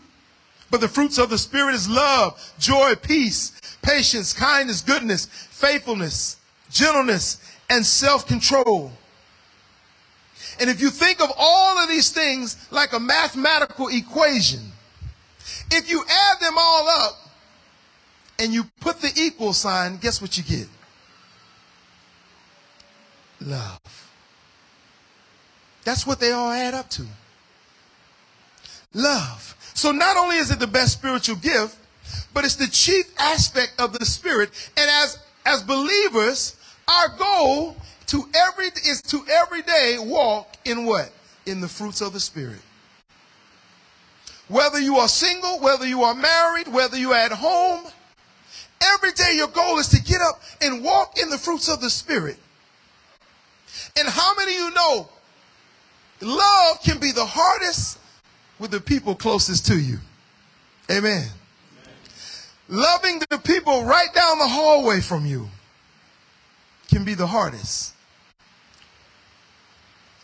But 0.70 0.82
the 0.82 0.90
fruits 0.90 1.18
of 1.18 1.30
the 1.30 1.38
Spirit 1.38 1.74
is 1.74 1.88
love, 1.88 2.54
joy, 2.60 2.96
peace, 2.96 3.78
patience, 3.82 4.34
kindness, 4.34 4.82
goodness, 4.82 5.28
faithfulness, 5.28 6.38
gentleness, 6.70 7.38
and 7.70 7.86
self 7.86 8.28
control. 8.28 8.92
And 10.60 10.70
if 10.70 10.82
you 10.82 10.90
think 10.90 11.22
of 11.22 11.32
all 11.38 11.78
of 11.78 11.88
these 11.88 12.12
things 12.12 12.68
like 12.72 12.92
a 12.92 13.00
mathematical 13.00 13.88
equation, 13.88 14.72
if 15.72 15.90
you 15.90 16.04
add 16.10 16.40
them 16.42 16.56
all 16.58 16.90
up 16.90 17.14
and 18.38 18.54
you 18.54 18.66
put 18.82 19.02
the 19.02 19.12
equal 19.16 19.54
sign, 19.54 19.98
guess 19.98 20.22
what 20.22 20.38
you 20.38 20.44
get? 20.44 20.68
Love. 23.46 23.80
That's 25.84 26.06
what 26.06 26.20
they 26.20 26.32
all 26.32 26.52
add 26.52 26.74
up 26.74 26.90
to. 26.92 27.06
Love. 28.94 29.56
So 29.74 29.92
not 29.92 30.18
only 30.18 30.38
is 30.38 30.52
it 30.52 30.60
the 30.60 30.68
best 30.68 30.94
spiritual 30.94 31.36
gift, 31.36 31.78
but 32.34 32.44
it's 32.44 32.56
the 32.56 32.68
chief 32.68 33.06
aspect 33.20 33.74
of 33.80 33.94
the 33.94 34.06
spirit. 34.06 34.50
And 34.78 34.90
as 34.90 35.20
as 35.46 35.62
believers, 35.62 36.56
our 36.88 37.10
goal 37.18 37.76
to 38.08 38.24
every 38.36 38.68
is 38.68 39.02
to 39.04 39.24
every 39.30 39.62
day 39.62 39.98
walk 40.00 40.56
in 40.66 40.86
what? 40.86 41.12
In 41.46 41.62
the 41.62 41.68
fruits 41.68 42.02
of 42.02 42.14
the 42.14 42.20
spirit. 42.20 42.60
Whether 44.48 44.80
you 44.80 44.98
are 44.98 45.08
single, 45.08 45.60
whether 45.60 45.86
you 45.86 46.04
are 46.04 46.14
married, 46.14 46.68
whether 46.68 46.98
you're 46.98 47.16
at 47.16 47.32
home, 47.32 47.84
every 48.82 49.12
day 49.12 49.34
your 49.36 49.48
goal 49.48 49.80
is 49.80 49.88
to 49.90 50.02
get 50.02 50.22
up 50.22 50.42
and 50.62 50.84
walk 50.84 51.18
in 51.20 51.30
the 51.30 51.38
fruits 51.38 51.68
of 51.68 51.82
the 51.82 51.90
spirit. 51.90 52.38
And 53.98 54.08
how 54.08 54.36
many 54.36 54.54
of 54.54 54.60
you 54.60 54.74
know 54.74 55.10
love 56.22 56.82
can 56.84 57.00
be 57.00 57.12
the 57.12 57.26
hardest 57.26 58.00
with 58.60 58.72
the 58.72 58.80
people 58.80 59.16
closest 59.16 59.66
to 59.68 59.80
you? 59.80 60.00
Amen. 60.90 61.24
Amen. 61.24 61.30
Loving 62.68 63.22
the 63.30 63.38
people 63.38 63.84
right 63.86 64.14
down 64.14 64.40
the 64.40 64.48
hallway 64.48 65.02
from 65.02 65.26
you 65.26 65.50
can 66.90 67.04
be 67.04 67.14
the 67.14 67.28
hardest. 67.28 67.94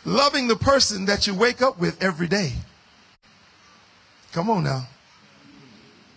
Loving 0.05 0.47
the 0.47 0.55
person 0.55 1.05
that 1.05 1.27
you 1.27 1.35
wake 1.35 1.61
up 1.61 1.79
with 1.79 2.01
every 2.01 2.27
day. 2.27 2.53
Come 4.31 4.49
on 4.49 4.63
now. 4.63 4.87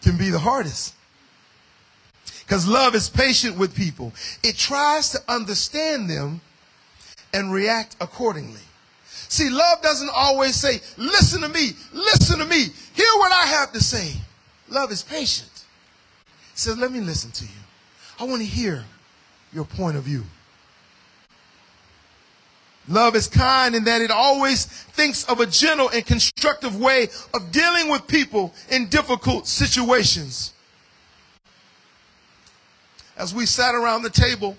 Can 0.02 0.16
be 0.16 0.30
the 0.30 0.38
hardest. 0.38 0.94
Because 2.40 2.66
love 2.68 2.94
is 2.94 3.08
patient 3.08 3.58
with 3.58 3.74
people. 3.74 4.12
It 4.42 4.56
tries 4.56 5.10
to 5.10 5.18
understand 5.28 6.08
them 6.08 6.40
and 7.34 7.52
react 7.52 7.96
accordingly. 8.00 8.60
See, 9.04 9.50
love 9.50 9.82
doesn't 9.82 10.10
always 10.14 10.54
say, 10.54 10.80
listen 10.96 11.42
to 11.42 11.48
me, 11.48 11.72
listen 11.92 12.38
to 12.38 12.46
me, 12.46 12.68
hear 12.94 13.06
what 13.16 13.32
I 13.32 13.46
have 13.46 13.72
to 13.72 13.80
say. 13.80 14.12
Love 14.70 14.92
is 14.92 15.02
patient. 15.02 15.50
It 16.52 16.58
says, 16.58 16.78
let 16.78 16.92
me 16.92 17.00
listen 17.00 17.32
to 17.32 17.44
you. 17.44 17.50
I 18.20 18.24
want 18.24 18.40
to 18.40 18.46
hear 18.46 18.84
your 19.52 19.64
point 19.64 19.96
of 19.96 20.04
view. 20.04 20.22
Love 22.86 23.16
is 23.16 23.28
kind 23.28 23.74
in 23.74 23.84
that 23.84 24.02
it 24.02 24.10
always 24.10 24.66
thinks 24.66 25.24
of 25.24 25.40
a 25.40 25.46
gentle 25.46 25.88
and 25.88 26.04
constructive 26.06 26.78
way 26.78 27.08
of 27.32 27.50
dealing 27.50 27.90
with 27.90 28.06
people 28.06 28.52
in 28.70 28.88
difficult 28.88 29.48
situations. 29.48 30.52
As 33.16 33.34
we 33.34 33.46
sat 33.46 33.74
around 33.74 34.02
the 34.02 34.10
table 34.10 34.56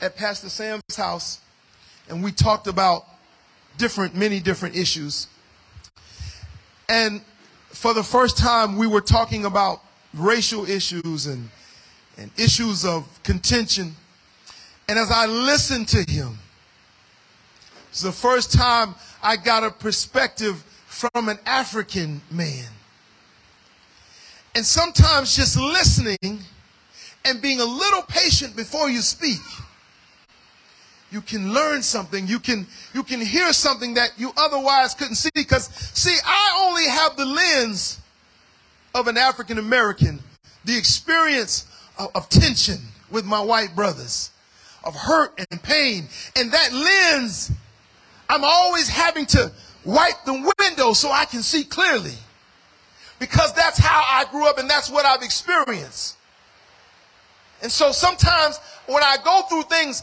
at 0.00 0.16
Pastor 0.16 0.48
Sam's 0.48 0.96
house, 0.96 1.40
and 2.10 2.24
we 2.24 2.32
talked 2.32 2.66
about 2.66 3.06
different, 3.78 4.14
many 4.14 4.40
different 4.40 4.76
issues. 4.76 5.28
And 6.88 7.22
for 7.68 7.94
the 7.94 8.02
first 8.02 8.36
time, 8.36 8.76
we 8.76 8.86
were 8.86 9.00
talking 9.00 9.44
about 9.44 9.80
racial 10.12 10.68
issues 10.68 11.26
and, 11.26 11.48
and 12.18 12.30
issues 12.36 12.84
of 12.84 13.22
contention. 13.22 13.94
And 14.88 14.98
as 14.98 15.10
I 15.10 15.26
listened 15.26 15.86
to 15.88 16.02
him, 16.02 16.38
it's 17.90 18.02
the 18.02 18.12
first 18.12 18.52
time 18.52 18.94
I 19.22 19.36
got 19.36 19.62
a 19.62 19.70
perspective 19.70 20.64
from 20.86 21.28
an 21.28 21.38
African 21.46 22.20
man. 22.30 22.66
And 24.56 24.66
sometimes 24.66 25.36
just 25.36 25.56
listening 25.56 26.40
and 27.24 27.40
being 27.40 27.60
a 27.60 27.64
little 27.64 28.02
patient 28.02 28.56
before 28.56 28.90
you 28.90 29.00
speak 29.00 29.38
you 31.10 31.20
can 31.20 31.52
learn 31.52 31.82
something. 31.82 32.26
You 32.26 32.38
can, 32.38 32.66
you 32.94 33.02
can 33.02 33.20
hear 33.20 33.52
something 33.52 33.94
that 33.94 34.12
you 34.16 34.32
otherwise 34.36 34.94
couldn't 34.94 35.16
see. 35.16 35.30
Because, 35.34 35.66
see, 35.94 36.16
I 36.24 36.66
only 36.68 36.86
have 36.88 37.16
the 37.16 37.24
lens 37.24 38.00
of 38.94 39.08
an 39.08 39.16
African 39.16 39.58
American, 39.58 40.20
the 40.64 40.76
experience 40.76 41.66
of, 41.98 42.10
of 42.14 42.28
tension 42.28 42.78
with 43.10 43.24
my 43.24 43.40
white 43.40 43.74
brothers, 43.74 44.30
of 44.84 44.94
hurt 44.94 45.32
and 45.50 45.62
pain. 45.62 46.08
And 46.36 46.52
that 46.52 46.72
lens, 46.72 47.50
I'm 48.28 48.44
always 48.44 48.88
having 48.88 49.26
to 49.26 49.50
wipe 49.84 50.24
the 50.24 50.52
window 50.58 50.92
so 50.92 51.10
I 51.10 51.24
can 51.24 51.42
see 51.42 51.64
clearly. 51.64 52.14
Because 53.18 53.52
that's 53.52 53.78
how 53.78 54.02
I 54.06 54.24
grew 54.30 54.46
up 54.48 54.58
and 54.58 54.70
that's 54.70 54.88
what 54.88 55.04
I've 55.04 55.22
experienced. 55.22 56.16
And 57.62 57.70
so 57.70 57.92
sometimes 57.92 58.58
when 58.86 59.02
I 59.02 59.16
go 59.22 59.42
through 59.42 59.64
things, 59.64 60.02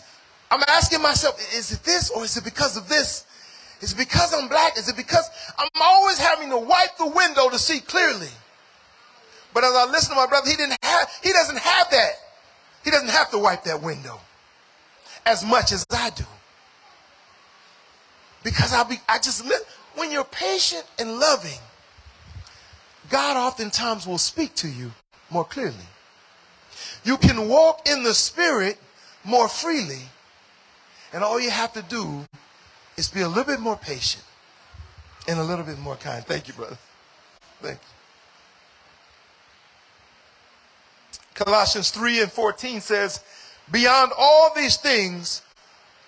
I'm 0.49 0.63
asking 0.67 1.01
myself, 1.01 1.39
is 1.55 1.71
it 1.71 1.83
this 1.83 2.09
or 2.09 2.23
is 2.23 2.37
it 2.37 2.43
because 2.43 2.77
of 2.77 2.87
this? 2.87 3.25
Is 3.81 3.93
it 3.93 3.97
because 3.97 4.33
I'm 4.33 4.47
black? 4.47 4.77
Is 4.77 4.87
it 4.89 4.95
because 4.95 5.29
I'm 5.57 5.69
always 5.81 6.17
having 6.17 6.49
to 6.49 6.57
wipe 6.57 6.97
the 6.97 7.07
window 7.07 7.49
to 7.49 7.59
see 7.59 7.79
clearly? 7.79 8.29
But 9.53 9.63
as 9.63 9.71
I 9.73 9.85
listen 9.85 10.11
to 10.11 10.15
my 10.15 10.27
brother, 10.27 10.49
he 10.49 10.55
didn't 10.55 10.77
have, 10.81 11.09
he 11.23 11.31
doesn't 11.31 11.57
have 11.57 11.89
that. 11.91 12.11
He 12.83 12.91
doesn't 12.91 13.09
have 13.09 13.29
to 13.31 13.37
wipe 13.37 13.63
that 13.65 13.81
window 13.81 14.19
as 15.25 15.45
much 15.45 15.71
as 15.71 15.85
I 15.91 16.09
do. 16.11 16.23
Because 18.43 18.73
I'll 18.73 18.85
be, 18.85 18.99
I 19.09 19.17
just, 19.17 19.45
when 19.95 20.11
you're 20.11 20.23
patient 20.23 20.85
and 20.97 21.19
loving, 21.19 21.59
God 23.09 23.35
oftentimes 23.35 24.07
will 24.07 24.17
speak 24.17 24.55
to 24.55 24.69
you 24.69 24.91
more 25.29 25.43
clearly. 25.43 25.75
You 27.03 27.17
can 27.17 27.49
walk 27.49 27.87
in 27.89 28.03
the 28.03 28.13
spirit 28.13 28.77
more 29.23 29.47
freely 29.47 30.03
And 31.17 31.23
all 31.23 31.39
you 31.39 31.49
have 31.49 31.73
to 31.73 31.81
do 31.81 32.27
is 32.95 33.07
be 33.09 33.21
a 33.21 33.27
little 33.27 33.43
bit 33.43 33.59
more 33.59 33.75
patient 33.75 34.23
and 35.27 35.39
a 35.39 35.43
little 35.43 35.65
bit 35.65 35.79
more 35.79 35.95
kind. 35.95 36.23
Thank 36.23 36.47
you, 36.47 36.53
brother. 36.53 36.77
Thank 37.59 37.79
you. 37.79 37.87
Colossians 41.33 41.89
3 41.89 42.21
and 42.21 42.31
14 42.31 42.81
says, 42.81 43.21
Beyond 43.71 44.11
all 44.15 44.51
these 44.55 44.77
things, 44.77 45.41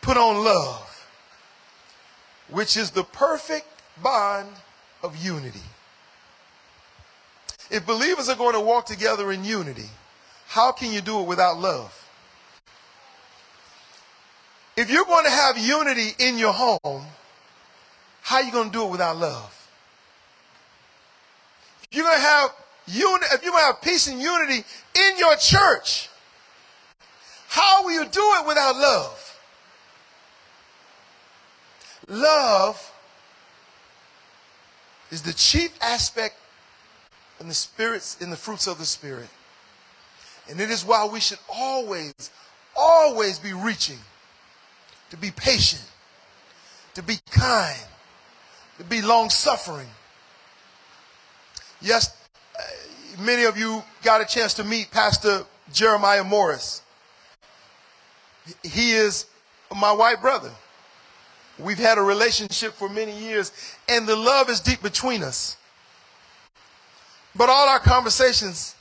put 0.01 0.15
on 0.15 0.43
love, 0.45 1.07
which 2.47 2.77
is 2.77 2.91
the 2.91 3.03
perfect 3.03 3.65
bond 4.03 4.51
of 5.01 5.17
unity. 5.17 5.63
If 7.71 7.87
believers 7.87 8.29
are 8.29 8.35
going 8.35 8.53
to 8.53 8.61
walk 8.61 8.85
together 8.85 9.31
in 9.31 9.43
unity, 9.43 9.89
how 10.49 10.71
can 10.71 10.93
you 10.93 11.01
do 11.01 11.19
it 11.19 11.25
without 11.25 11.57
love? 11.57 11.98
If 14.79 14.89
you're 14.89 15.03
going 15.03 15.25
to 15.25 15.29
have 15.29 15.57
unity 15.57 16.11
in 16.19 16.37
your 16.37 16.53
home, 16.53 17.03
how 18.21 18.37
are 18.37 18.43
you 18.43 18.51
going 18.53 18.67
to 18.67 18.71
do 18.71 18.85
it 18.85 18.89
without 18.89 19.17
love? 19.17 19.53
If 21.83 21.97
you're 21.97 22.05
going 22.05 22.15
to 22.15 22.21
have 22.21 22.51
unity, 22.87 23.25
if 23.33 23.43
you're 23.43 23.51
going 23.51 23.61
to 23.61 23.73
have 23.73 23.81
peace 23.81 24.07
and 24.07 24.21
unity 24.21 24.63
in 24.95 25.17
your 25.17 25.35
church, 25.35 26.07
how 27.49 27.83
will 27.83 27.91
you 27.91 28.05
do 28.05 28.21
it 28.39 28.47
without 28.47 28.77
love? 28.77 29.39
Love 32.07 32.91
is 35.11 35.21
the 35.21 35.33
chief 35.33 35.77
aspect 35.81 36.37
in 37.41 37.49
the 37.49 37.53
spirits, 37.53 38.15
in 38.21 38.29
the 38.29 38.37
fruits 38.37 38.65
of 38.65 38.77
the 38.77 38.85
spirit. 38.85 39.27
And 40.49 40.61
it 40.61 40.69
is 40.69 40.85
why 40.85 41.05
we 41.05 41.19
should 41.19 41.39
always, 41.53 42.13
always 42.77 43.39
be 43.39 43.51
reaching 43.51 43.99
to 45.09 45.17
be 45.17 45.31
patient, 45.31 45.83
to 46.93 47.03
be 47.03 47.17
kind, 47.31 47.79
to 48.77 48.83
be 48.83 49.01
long 49.01 49.29
suffering. 49.29 49.87
Yes, 51.81 52.15
uh, 52.57 52.61
many 53.21 53.43
of 53.43 53.57
you 53.57 53.83
got 54.03 54.21
a 54.21 54.25
chance 54.25 54.53
to 54.55 54.63
meet 54.63 54.91
Pastor 54.91 55.45
Jeremiah 55.71 56.23
Morris. 56.23 56.81
He 58.63 58.91
is 58.91 59.25
my 59.75 59.91
white 59.91 60.21
brother. 60.21 60.51
We've 61.57 61.77
had 61.77 61.97
a 61.97 62.01
relationship 62.01 62.73
for 62.73 62.89
many 62.89 63.17
years, 63.17 63.51
and 63.87 64.07
the 64.07 64.15
love 64.15 64.49
is 64.49 64.59
deep 64.59 64.81
between 64.81 65.23
us. 65.23 65.57
But 67.35 67.49
all 67.49 67.67
our 67.67 67.79
conversations 67.79 68.75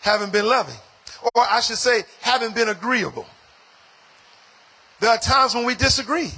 haven't 0.00 0.32
been 0.32 0.46
loving, 0.46 0.76
or 1.22 1.42
I 1.48 1.60
should 1.60 1.78
say, 1.78 2.04
haven't 2.20 2.54
been 2.54 2.68
agreeable. 2.68 3.26
There 5.02 5.10
are 5.10 5.18
times 5.18 5.52
when 5.52 5.64
we 5.64 5.74
disagree. 5.74 6.30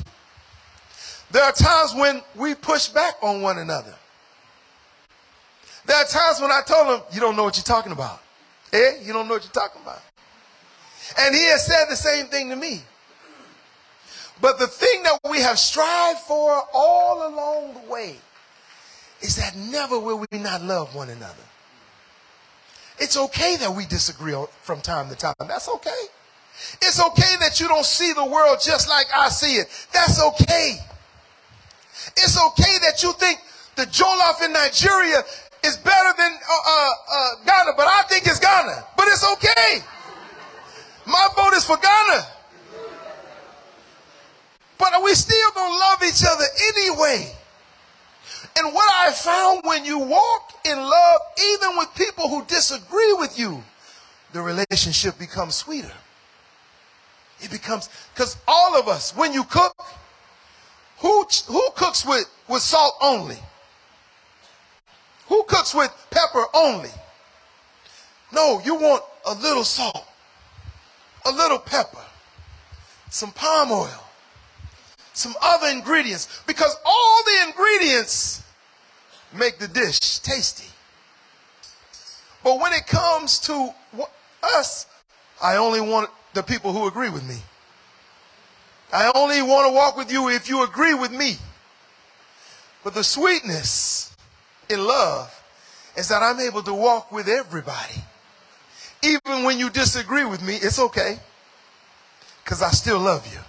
There 1.31 1.43
are 1.45 1.53
times 1.53 1.95
when 1.95 2.23
we 2.35 2.55
push 2.55 2.89
back 2.89 3.13
on 3.23 3.43
one 3.43 3.59
another. 3.59 3.95
There 5.85 5.95
are 5.95 6.07
times 6.07 6.41
when 6.41 6.51
I 6.51 6.63
told 6.67 6.87
him, 6.99 7.07
You 7.13 7.21
don't 7.21 7.37
know 7.37 7.45
what 7.45 7.59
you're 7.59 7.63
talking 7.63 7.93
about. 7.93 8.23
Eh? 8.73 9.03
You 9.03 9.13
don't 9.13 9.29
know 9.29 9.35
what 9.35 9.45
you're 9.45 9.53
talking 9.53 9.83
about. 9.83 10.01
And 11.19 11.35
he 11.35 11.43
has 11.43 11.67
said 11.67 11.89
the 11.91 11.97
same 11.97 12.29
thing 12.29 12.49
to 12.49 12.57
me. 12.57 12.81
But 14.41 14.59
the 14.59 14.67
thing 14.67 15.03
that 15.03 15.19
we 15.31 15.43
have 15.43 15.59
strived 15.59 16.21
for 16.21 16.63
all 16.73 17.29
along 17.29 17.75
the 17.75 17.93
way 17.93 18.17
is 19.21 19.37
that 19.37 19.55
never 19.55 20.01
will 20.01 20.25
we 20.31 20.39
not 20.39 20.63
love 20.63 20.95
one 20.95 21.11
another. 21.11 21.35
It's 22.99 23.19
okay 23.19 23.57
that 23.57 23.77
we 23.77 23.85
disagree 23.85 24.43
from 24.63 24.81
time 24.81 25.11
to 25.11 25.17
time. 25.17 25.35
That's 25.41 25.69
okay. 25.69 26.09
It's 26.83 27.01
okay 27.01 27.37
that 27.41 27.61
you 27.61 27.69
don't 27.69 27.85
see 27.85 28.13
the 28.13 28.25
world 28.25 28.59
just 28.65 28.89
like 28.89 29.07
I 29.15 29.29
see 29.29 29.57
it. 29.57 29.69
That's 29.93 30.23
okay. 30.23 30.79
It's 32.17 32.39
okay 32.39 32.79
that 32.83 33.03
you 33.03 33.13
think 33.15 33.41
the 33.77 33.85
Jollof 33.87 34.45
in 34.45 34.53
Nigeria 34.53 35.23
is 35.65 35.77
better 35.79 36.15
than 36.19 36.33
uh, 36.33 36.55
uh, 36.69 36.91
uh, 37.13 37.31
Ghana, 37.47 37.71
but 37.77 37.87
I 37.87 38.03
think 38.09 38.27
it's 38.27 38.39
Ghana. 38.39 38.85
But 38.97 39.09
it's 39.09 39.25
okay. 39.33 39.85
My 41.07 41.29
vote 41.35 41.55
is 41.55 41.65
for 41.65 41.77
Ghana. 41.77 42.27
But 44.79 44.93
we 45.03 45.15
still 45.15 45.51
gonna 45.55 45.79
love 45.79 46.03
each 46.03 46.23
other 46.29 46.45
anyway. 46.77 47.33
And 48.57 48.73
what 48.73 48.89
I 48.93 49.13
found 49.13 49.63
when 49.65 49.85
you 49.85 49.99
walk 49.99 50.53
in 50.65 50.79
love, 50.79 51.21
even 51.55 51.77
with 51.79 51.89
people 51.97 52.29
who 52.29 52.45
disagree 52.45 53.13
with 53.15 53.39
you, 53.39 53.63
the 54.33 54.41
relationship 54.43 55.19
becomes 55.19 55.55
sweeter. 55.57 55.93
It 57.45 57.51
becomes, 57.51 57.91
because 58.15 58.39
all 58.49 58.75
of 58.81 58.89
us, 58.89 59.15
when 59.15 59.35
you 59.35 59.45
cook, 59.45 59.77
who, 60.99 61.27
who 61.47 61.69
cooks 61.77 62.07
with, 62.07 62.25
with 62.49 62.63
salt 62.63 62.95
only? 63.03 63.37
Who 65.27 65.45
cooks 65.45 65.75
with 65.75 65.91
pepper 66.11 66.47
only? 66.55 66.89
No, 68.33 68.63
you 68.65 68.77
want 68.77 69.03
a 69.27 69.35
little 69.35 69.65
salt, 69.65 70.07
a 71.27 71.31
little 71.31 71.59
pepper, 71.59 72.05
some 73.11 73.31
palm 73.33 73.71
oil, 73.71 74.05
some 75.13 75.35
other 75.43 75.69
ingredients, 75.69 76.43
because 76.47 76.75
all 76.87 77.23
the 77.25 77.49
ingredients 77.49 78.43
make 79.35 79.59
the 79.59 79.69
dish 79.69 79.99
tasty. 80.21 80.71
But 82.43 82.59
when 82.59 82.73
it 82.73 82.87
comes 82.87 83.39
to 83.41 83.75
us, 84.43 84.87
I 85.43 85.57
only 85.57 85.83
want 85.83 86.09
the 86.35 86.43
people 86.43 86.73
who 86.73 86.87
agree 86.87 87.11
with 87.11 87.27
me. 87.27 87.37
I 88.93 89.11
only 89.15 89.43
want 89.43 89.67
to 89.69 89.75
walk 89.75 89.97
with 89.97 90.13
you 90.13 90.29
if 90.29 90.49
you 90.49 90.63
agree 90.63 90.95
with 90.95 91.11
me. 91.11 91.37
But 92.83 92.95
the 92.95 93.03
sweetness 93.03 94.15
in 94.69 94.85
love 94.85 95.31
is 95.97 96.09
that 96.09 96.23
I'm 96.23 96.39
able 96.39 96.63
to 96.63 96.75
walk 96.75 97.11
with 97.11 97.29
everybody. 97.29 97.95
Even 99.03 99.45
when 99.45 99.59
you 99.59 99.71
disagree 99.71 100.25
with 100.25 100.43
me, 100.43 100.55
it's 100.57 100.79
okay. 100.79 101.19
Because 102.43 102.63
I 102.63 102.71
still 102.71 102.99
love 102.99 103.27
you. 103.33 103.41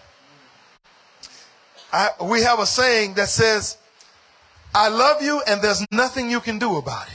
I, 1.92 2.10
we 2.24 2.42
have 2.42 2.60
a 2.60 2.66
saying 2.66 3.14
that 3.16 3.30
says, 3.30 3.78
I 4.74 4.90
love 4.90 5.22
you 5.22 5.42
and 5.48 5.62
there's 5.62 5.86
nothing 5.92 6.30
you 6.30 6.40
can 6.40 6.60
do 6.60 6.78
about 6.78 7.08
it. 7.08 7.14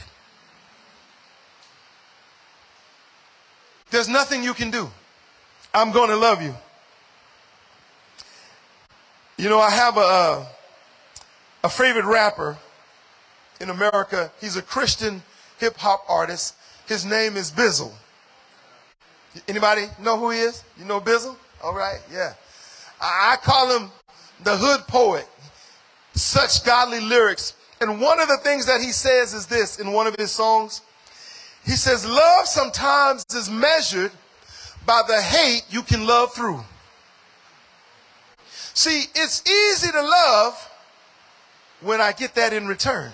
There's 3.91 4.07
nothing 4.07 4.43
you 4.43 4.53
can 4.53 4.71
do. 4.71 4.89
I'm 5.73 5.91
going 5.91 6.09
to 6.09 6.17
love 6.17 6.41
you. 6.41 6.53
You 9.37 9.49
know, 9.49 9.59
I 9.59 9.69
have 9.69 9.97
a, 9.97 10.01
uh, 10.01 10.45
a 11.63 11.69
favorite 11.69 12.05
rapper 12.05 12.57
in 13.59 13.69
America. 13.69 14.31
He's 14.41 14.57
a 14.57 14.61
Christian 14.61 15.23
hip 15.59 15.77
hop 15.77 16.03
artist. 16.09 16.55
His 16.87 17.05
name 17.05 17.37
is 17.37 17.51
Bizzle. 17.51 17.91
Anybody 19.47 19.85
know 20.01 20.17
who 20.19 20.31
he 20.31 20.39
is? 20.39 20.63
You 20.77 20.85
know 20.85 20.99
Bizzle? 20.99 21.37
All 21.63 21.73
right, 21.73 21.99
yeah. 22.11 22.33
I, 22.99 23.33
I 23.33 23.35
call 23.37 23.77
him 23.77 23.89
the 24.43 24.57
hood 24.57 24.81
poet. 24.87 25.27
Such 26.13 26.65
godly 26.65 26.99
lyrics. 26.99 27.53
And 27.79 28.01
one 28.01 28.19
of 28.19 28.27
the 28.27 28.37
things 28.37 28.65
that 28.65 28.81
he 28.81 28.91
says 28.91 29.33
is 29.33 29.45
this 29.45 29.79
in 29.79 29.93
one 29.93 30.05
of 30.05 30.15
his 30.15 30.31
songs. 30.31 30.81
He 31.65 31.71
says, 31.71 32.05
Love 32.05 32.45
sometimes 32.45 33.23
is 33.33 33.49
measured 33.49 34.11
by 34.85 35.01
the 35.07 35.21
hate 35.21 35.63
you 35.69 35.81
can 35.81 36.05
love 36.05 36.33
through. 36.33 36.61
See, 38.73 39.05
it's 39.15 39.47
easy 39.49 39.91
to 39.91 40.01
love 40.01 40.69
when 41.81 42.01
I 42.01 42.11
get 42.11 42.35
that 42.35 42.53
in 42.53 42.67
return. 42.67 43.11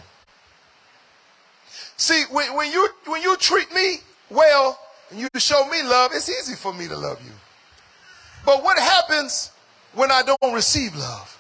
See, 1.98 2.24
when, 2.32 2.56
when, 2.56 2.72
you, 2.72 2.88
when 3.06 3.22
you 3.22 3.36
treat 3.38 3.74
me 3.74 3.98
well 4.30 4.80
and 5.10 5.20
you 5.20 5.28
show 5.38 5.68
me 5.68 5.82
love, 5.84 6.12
it's 6.14 6.30
easy 6.30 6.56
for 6.56 6.74
me 6.74 6.88
to 6.88 6.96
love 6.96 7.20
you. 7.26 7.32
But 8.46 8.64
what 8.64 8.78
happens 8.78 9.52
when 9.94 10.12
I 10.12 10.22
don't 10.22 10.54
receive 10.54 10.96
love? 10.96 11.34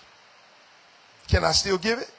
Can 1.27 1.43
I 1.43 1.51
still 1.51 1.77
give 1.77 1.99
it? 1.99 2.11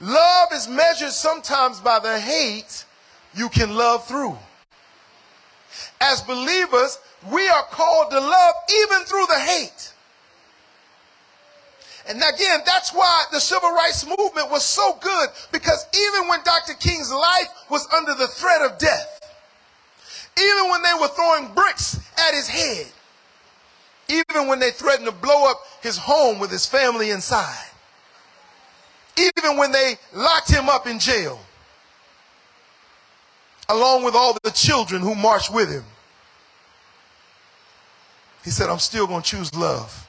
Love 0.00 0.48
is 0.52 0.66
measured 0.66 1.10
sometimes 1.10 1.78
by 1.78 1.98
the 1.98 2.18
hate 2.18 2.84
you 3.34 3.48
can 3.50 3.76
love 3.76 4.06
through 4.06 4.36
as 6.00 6.22
believers, 6.22 6.98
we 7.30 7.48
are 7.48 7.64
called 7.64 8.10
to 8.10 8.18
love 8.18 8.54
even 8.70 9.04
through 9.04 9.26
the 9.26 9.38
hate. 9.38 9.92
And 12.08 12.18
again, 12.18 12.60
that's 12.64 12.92
why 12.92 13.24
the 13.30 13.38
civil 13.38 13.70
rights 13.70 14.06
movement 14.06 14.50
was 14.50 14.64
so 14.64 14.98
good 15.00 15.28
because 15.52 15.86
even 15.94 16.28
when 16.28 16.42
Dr. 16.42 16.74
King's 16.74 17.12
life 17.12 17.48
was 17.70 17.86
under 17.94 18.14
the 18.14 18.26
threat 18.26 18.62
of 18.62 18.78
death, 18.78 19.20
even 20.38 20.70
when 20.70 20.82
they 20.82 20.92
were 21.00 21.08
throwing 21.08 21.52
bricks 21.54 22.00
at 22.18 22.34
his 22.34 22.48
head, 22.48 22.86
even 24.08 24.48
when 24.48 24.58
they 24.58 24.70
threatened 24.70 25.06
to 25.06 25.12
blow 25.12 25.48
up 25.48 25.60
his 25.82 25.96
home 25.98 26.40
with 26.40 26.50
his 26.50 26.66
family 26.66 27.10
inside, 27.10 27.66
even 29.16 29.56
when 29.56 29.70
they 29.70 29.94
locked 30.14 30.50
him 30.50 30.68
up 30.68 30.86
in 30.86 30.98
jail, 30.98 31.38
along 33.70 34.04
with 34.04 34.14
all 34.14 34.36
the 34.42 34.50
children 34.50 35.00
who 35.00 35.14
marched 35.14 35.52
with 35.52 35.70
him. 35.70 35.84
He 38.44 38.50
said, 38.50 38.68
I'm 38.68 38.78
still 38.78 39.06
going 39.06 39.22
to 39.22 39.28
choose 39.28 39.54
love. 39.54 40.08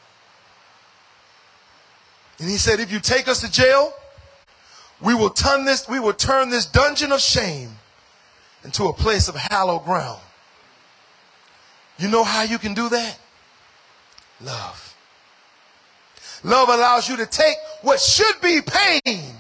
And 2.39 2.50
he 2.50 2.58
said, 2.58 2.80
if 2.80 2.91
you 2.91 3.00
take 3.00 3.28
us 3.28 3.41
to 3.41 3.52
jail, 3.52 3.93
we 5.00 5.13
will 5.13 5.30
turn 5.30 5.65
this, 5.65 5.88
we 5.88 6.00
will 6.00 6.13
turn 6.13 6.50
this 6.50 6.65
dungeon 6.65 7.12
of 7.12 7.21
shame 7.21 7.69
into 8.63 8.86
a 8.86 8.93
place 8.93 9.28
of 9.28 9.36
hallowed 9.36 9.84
ground. 9.84 10.21
You 12.00 12.08
know 12.08 12.24
how 12.24 12.43
you 12.43 12.58
can 12.58 12.74
do 12.74 12.89
that? 12.89 13.19
Love. 14.41 14.95
Love 16.43 16.69
allows 16.69 17.08
you 17.08 17.17
to 17.17 17.28
take 17.28 17.56
what 17.84 18.00
should 18.00 18.41
be 18.41 18.60
pain 18.65 19.36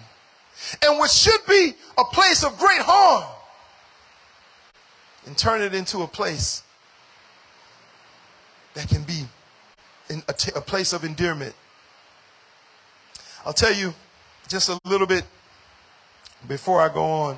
and 0.83 0.99
what 0.99 1.09
should 1.09 1.43
be 1.47 1.73
a 1.97 2.03
place 2.03 2.43
of 2.43 2.55
great 2.59 2.81
harm 2.81 3.23
and 5.25 5.37
turn 5.37 5.61
it 5.61 5.73
into 5.73 6.01
a 6.01 6.07
place 6.07 6.63
that 8.73 8.87
can 8.87 9.03
be 9.03 9.25
in 10.09 10.23
a, 10.27 10.33
t- 10.33 10.51
a 10.55 10.61
place 10.61 10.93
of 10.93 11.03
endearment. 11.03 11.53
I'll 13.45 13.53
tell 13.53 13.73
you 13.73 13.93
just 14.47 14.69
a 14.69 14.79
little 14.85 15.07
bit 15.07 15.23
before 16.47 16.81
I 16.81 16.93
go 16.93 17.03
on. 17.03 17.37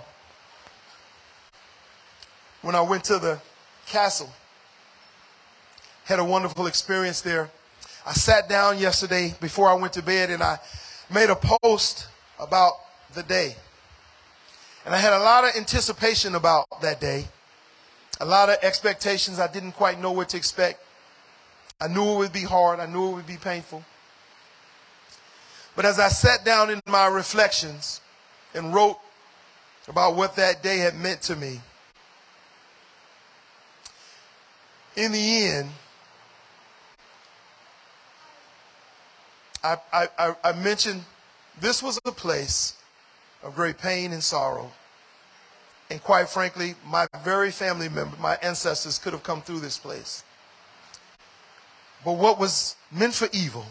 When 2.61 2.75
I 2.75 2.81
went 2.81 3.03
to 3.05 3.19
the 3.19 3.39
castle, 3.85 4.29
had 6.05 6.19
a 6.19 6.23
wonderful 6.23 6.67
experience 6.67 7.21
there. 7.21 7.49
I 8.05 8.13
sat 8.13 8.49
down 8.49 8.79
yesterday 8.79 9.33
before 9.39 9.69
I 9.69 9.73
went 9.73 9.93
to 9.93 10.01
bed 10.01 10.29
and 10.29 10.43
I 10.43 10.59
made 11.13 11.29
a 11.29 11.35
post 11.35 12.07
about 12.39 12.73
the 13.13 13.23
day. 13.23 13.55
And 14.85 14.93
I 14.93 14.97
had 14.97 15.13
a 15.13 15.19
lot 15.19 15.45
of 15.45 15.55
anticipation 15.55 16.35
about 16.35 16.65
that 16.81 16.99
day, 16.99 17.25
a 18.19 18.25
lot 18.25 18.49
of 18.49 18.57
expectations. 18.61 19.39
I 19.39 19.47
didn't 19.47 19.73
quite 19.73 19.99
know 19.99 20.11
what 20.11 20.29
to 20.29 20.37
expect. 20.37 20.83
I 21.81 21.87
knew 21.87 22.13
it 22.13 22.17
would 22.17 22.33
be 22.33 22.43
hard, 22.43 22.79
I 22.79 22.85
knew 22.85 23.11
it 23.11 23.15
would 23.15 23.27
be 23.27 23.37
painful. 23.37 23.83
But 25.75 25.85
as 25.85 25.99
I 25.99 26.07
sat 26.07 26.45
down 26.45 26.69
in 26.69 26.81
my 26.85 27.07
reflections 27.07 27.99
and 28.53 28.73
wrote 28.73 28.97
about 29.87 30.15
what 30.15 30.35
that 30.35 30.61
day 30.63 30.77
had 30.77 30.95
meant 30.95 31.21
to 31.23 31.35
me, 31.35 31.59
in 34.95 35.11
the 35.11 35.45
end, 35.47 35.69
I, 39.63 39.77
I, 39.91 40.35
I 40.43 40.51
mentioned 40.53 41.03
this 41.59 41.81
was 41.81 41.99
a 42.05 42.11
place 42.11 42.75
of 43.41 43.55
great 43.55 43.77
pain 43.77 44.11
and 44.11 44.23
sorrow. 44.23 44.71
And 45.93 46.03
quite 46.03 46.27
frankly, 46.27 46.73
my 46.87 47.05
very 47.23 47.51
family 47.51 47.87
member, 47.87 48.17
my 48.17 48.35
ancestors 48.41 48.97
could 48.97 49.13
have 49.13 49.21
come 49.21 49.43
through 49.43 49.59
this 49.59 49.77
place. 49.77 50.23
But 52.03 52.13
what 52.13 52.39
was 52.39 52.75
meant 52.91 53.13
for 53.13 53.27
evil, 53.31 53.67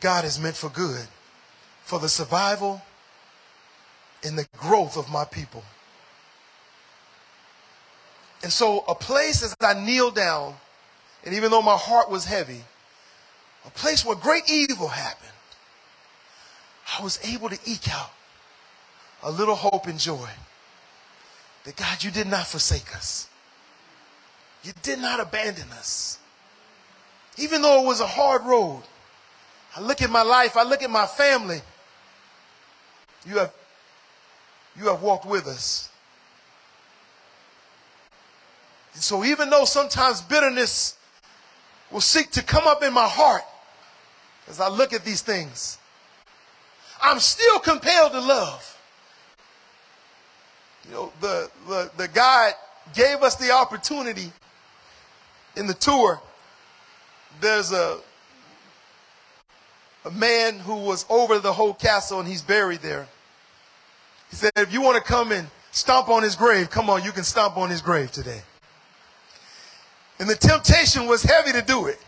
God 0.00 0.24
has 0.24 0.40
meant 0.40 0.56
for 0.56 0.70
good, 0.70 1.06
for 1.82 1.98
the 1.98 2.08
survival 2.08 2.80
and 4.24 4.38
the 4.38 4.46
growth 4.56 4.96
of 4.96 5.10
my 5.10 5.26
people. 5.26 5.62
And 8.42 8.50
so, 8.50 8.82
a 8.88 8.94
place 8.94 9.42
as 9.42 9.54
I 9.60 9.74
kneeled 9.74 10.14
down, 10.14 10.54
and 11.22 11.34
even 11.34 11.50
though 11.50 11.60
my 11.60 11.76
heart 11.76 12.10
was 12.10 12.24
heavy, 12.24 12.64
a 13.66 13.70
place 13.72 14.06
where 14.06 14.16
great 14.16 14.50
evil 14.50 14.88
happened, 14.88 15.32
I 16.98 17.02
was 17.02 17.20
able 17.22 17.50
to 17.50 17.58
eke 17.66 17.94
out 17.94 18.10
a 19.22 19.30
little 19.30 19.54
hope 19.54 19.86
and 19.86 19.98
joy 19.98 20.28
that 21.64 21.76
God, 21.76 22.02
you 22.02 22.10
did 22.10 22.26
not 22.26 22.46
forsake 22.46 22.94
us. 22.94 23.28
You 24.64 24.72
did 24.82 24.98
not 24.98 25.20
abandon 25.20 25.70
us. 25.72 26.18
Even 27.36 27.62
though 27.62 27.82
it 27.82 27.86
was 27.86 28.00
a 28.00 28.06
hard 28.06 28.44
road, 28.44 28.82
I 29.76 29.80
look 29.80 30.02
at 30.02 30.10
my 30.10 30.22
life, 30.22 30.56
I 30.56 30.64
look 30.64 30.82
at 30.82 30.90
my 30.90 31.06
family. 31.06 31.60
You 33.26 33.38
have, 33.38 33.52
you 34.78 34.88
have 34.88 35.02
walked 35.02 35.26
with 35.26 35.46
us. 35.46 35.88
And 38.94 39.02
so, 39.02 39.24
even 39.24 39.48
though 39.48 39.64
sometimes 39.64 40.20
bitterness 40.20 40.96
will 41.90 42.00
seek 42.00 42.30
to 42.32 42.42
come 42.42 42.66
up 42.66 42.82
in 42.82 42.92
my 42.92 43.08
heart 43.08 43.42
as 44.48 44.60
I 44.60 44.68
look 44.68 44.92
at 44.92 45.04
these 45.04 45.22
things, 45.22 45.78
I'm 47.00 47.18
still 47.18 47.58
compelled 47.58 48.12
to 48.12 48.20
love. 48.20 48.71
You 50.88 50.94
know, 50.94 51.12
the, 51.20 51.50
the, 51.68 51.90
the 51.96 52.08
guy 52.08 52.52
gave 52.94 53.22
us 53.22 53.36
the 53.36 53.52
opportunity 53.52 54.32
in 55.56 55.66
the 55.66 55.74
tour. 55.74 56.20
There's 57.40 57.72
a, 57.72 57.98
a 60.04 60.10
man 60.10 60.58
who 60.58 60.76
was 60.76 61.06
over 61.08 61.38
the 61.38 61.52
whole 61.52 61.74
castle 61.74 62.18
and 62.18 62.28
he's 62.28 62.42
buried 62.42 62.80
there. 62.80 63.06
He 64.30 64.36
said, 64.36 64.52
if 64.56 64.72
you 64.72 64.80
want 64.80 64.96
to 64.96 65.02
come 65.02 65.30
and 65.32 65.46
stomp 65.70 66.08
on 66.08 66.22
his 66.22 66.36
grave, 66.36 66.70
come 66.70 66.90
on, 66.90 67.04
you 67.04 67.12
can 67.12 67.24
stomp 67.24 67.56
on 67.56 67.70
his 67.70 67.80
grave 67.80 68.10
today. 68.10 68.42
And 70.18 70.28
the 70.28 70.36
temptation 70.36 71.06
was 71.06 71.22
heavy 71.22 71.52
to 71.52 71.62
do 71.62 71.86
it. 71.86 71.98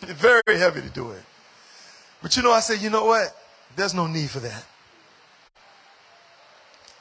Very 0.00 0.58
heavy 0.58 0.80
to 0.80 0.88
do 0.90 1.10
it. 1.10 1.22
But 2.22 2.36
you 2.36 2.42
know, 2.42 2.52
I 2.52 2.60
said, 2.60 2.80
you 2.80 2.90
know 2.90 3.04
what? 3.04 3.36
There's 3.76 3.94
no 3.94 4.06
need 4.06 4.30
for 4.30 4.40
that. 4.40 4.64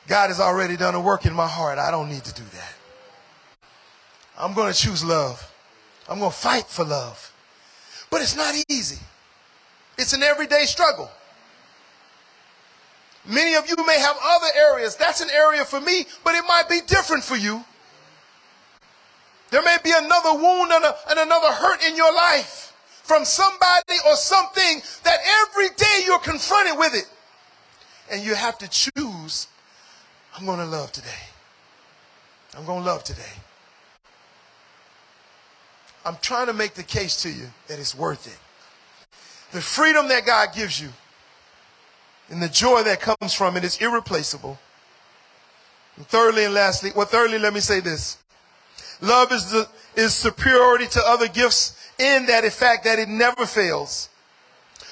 God 0.09 0.29
has 0.29 0.39
already 0.39 0.75
done 0.75 0.95
a 0.95 0.99
work 0.99 1.27
in 1.27 1.33
my 1.33 1.47
heart. 1.47 1.77
I 1.77 1.91
don't 1.91 2.09
need 2.09 2.23
to 2.23 2.33
do 2.33 2.43
that. 2.53 2.73
I'm 4.39 4.55
going 4.55 4.73
to 4.73 4.77
choose 4.77 5.03
love. 5.03 5.53
I'm 6.09 6.17
going 6.17 6.31
to 6.31 6.37
fight 6.37 6.65
for 6.65 6.83
love. 6.83 7.31
But 8.09 8.21
it's 8.21 8.35
not 8.35 8.55
easy. 8.67 8.99
It's 9.99 10.13
an 10.13 10.23
everyday 10.23 10.65
struggle. 10.65 11.11
Many 13.23 13.53
of 13.53 13.69
you 13.69 13.75
may 13.85 13.99
have 13.99 14.15
other 14.23 14.47
areas. 14.57 14.95
That's 14.95 15.21
an 15.21 15.29
area 15.29 15.63
for 15.63 15.79
me, 15.79 16.05
but 16.23 16.33
it 16.33 16.43
might 16.47 16.67
be 16.67 16.79
different 16.87 17.23
for 17.23 17.35
you. 17.35 17.63
There 19.51 19.61
may 19.61 19.77
be 19.83 19.91
another 19.95 20.33
wound 20.33 20.71
and, 20.71 20.85
a, 20.85 20.95
and 21.11 21.19
another 21.19 21.51
hurt 21.51 21.85
in 21.85 21.95
your 21.95 22.13
life 22.15 22.73
from 23.03 23.25
somebody 23.25 23.97
or 24.07 24.15
something 24.15 24.81
that 25.03 25.19
every 25.43 25.69
day 25.75 26.03
you're 26.05 26.19
confronted 26.19 26.79
with 26.79 26.95
it. 26.95 27.07
And 28.11 28.23
you 28.23 28.33
have 28.33 28.57
to 28.59 28.67
choose, 28.67 28.93
I'm 30.39 30.45
going 30.45 30.59
to 30.59 30.65
love 30.65 30.93
today. 30.93 31.09
I'm 32.57 32.65
going 32.65 32.79
to 32.79 32.85
love 32.85 33.03
today. 33.03 33.33
I'm 36.05 36.15
trying 36.21 36.47
to 36.47 36.53
make 36.53 36.75
the 36.75 36.83
case 36.83 37.21
to 37.23 37.29
you 37.29 37.47
that 37.67 37.77
it's 37.77 37.93
worth 37.93 38.25
it. 38.25 38.39
The 39.51 39.59
freedom 39.59 40.07
that 40.07 40.25
God 40.25 40.53
gives 40.55 40.81
you 40.81 40.89
and 42.29 42.41
the 42.41 42.47
joy 42.47 42.83
that 42.83 43.01
comes 43.01 43.33
from 43.33 43.57
it 43.57 43.65
is 43.65 43.81
irreplaceable. 43.81 44.57
And 45.97 46.07
thirdly 46.07 46.45
and 46.45 46.53
lastly, 46.53 46.91
well, 46.95 47.05
thirdly, 47.05 47.37
let 47.37 47.53
me 47.53 47.59
say 47.59 47.81
this. 47.81 48.17
Love 49.01 49.33
is 49.33 49.51
the, 49.51 49.67
is 49.97 50.13
superiority 50.13 50.87
to 50.87 51.01
other 51.05 51.27
gifts 51.27 51.91
in 51.99 52.27
that 52.27 52.45
in 52.45 52.51
fact 52.51 52.85
that 52.85 52.97
it 52.97 53.09
never 53.09 53.45
fails. 53.45 54.07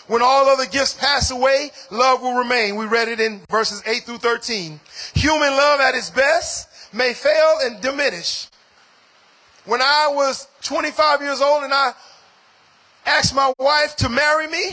When 0.07 0.21
all 0.21 0.47
other 0.47 0.65
gifts 0.65 0.93
pass 0.93 1.31
away, 1.31 1.71
love 1.91 2.21
will 2.21 2.35
remain. 2.35 2.77
We 2.77 2.85
read 2.85 3.09
it 3.09 3.19
in 3.19 3.41
verses 3.49 3.83
8 3.85 4.03
through 4.03 4.19
13. 4.19 4.79
Human 5.15 5.49
love 5.49 5.81
at 5.81 5.95
its 5.95 6.09
best 6.09 6.69
may 6.93 7.13
fail 7.13 7.57
and 7.63 7.81
diminish. 7.81 8.47
When 9.65 9.81
I 9.81 10.09
was 10.13 10.47
25 10.63 11.21
years 11.21 11.41
old 11.41 11.63
and 11.63 11.73
I 11.73 11.91
asked 13.05 13.35
my 13.35 13.53
wife 13.59 13.97
to 13.97 14.09
marry 14.09 14.47
me, 14.47 14.71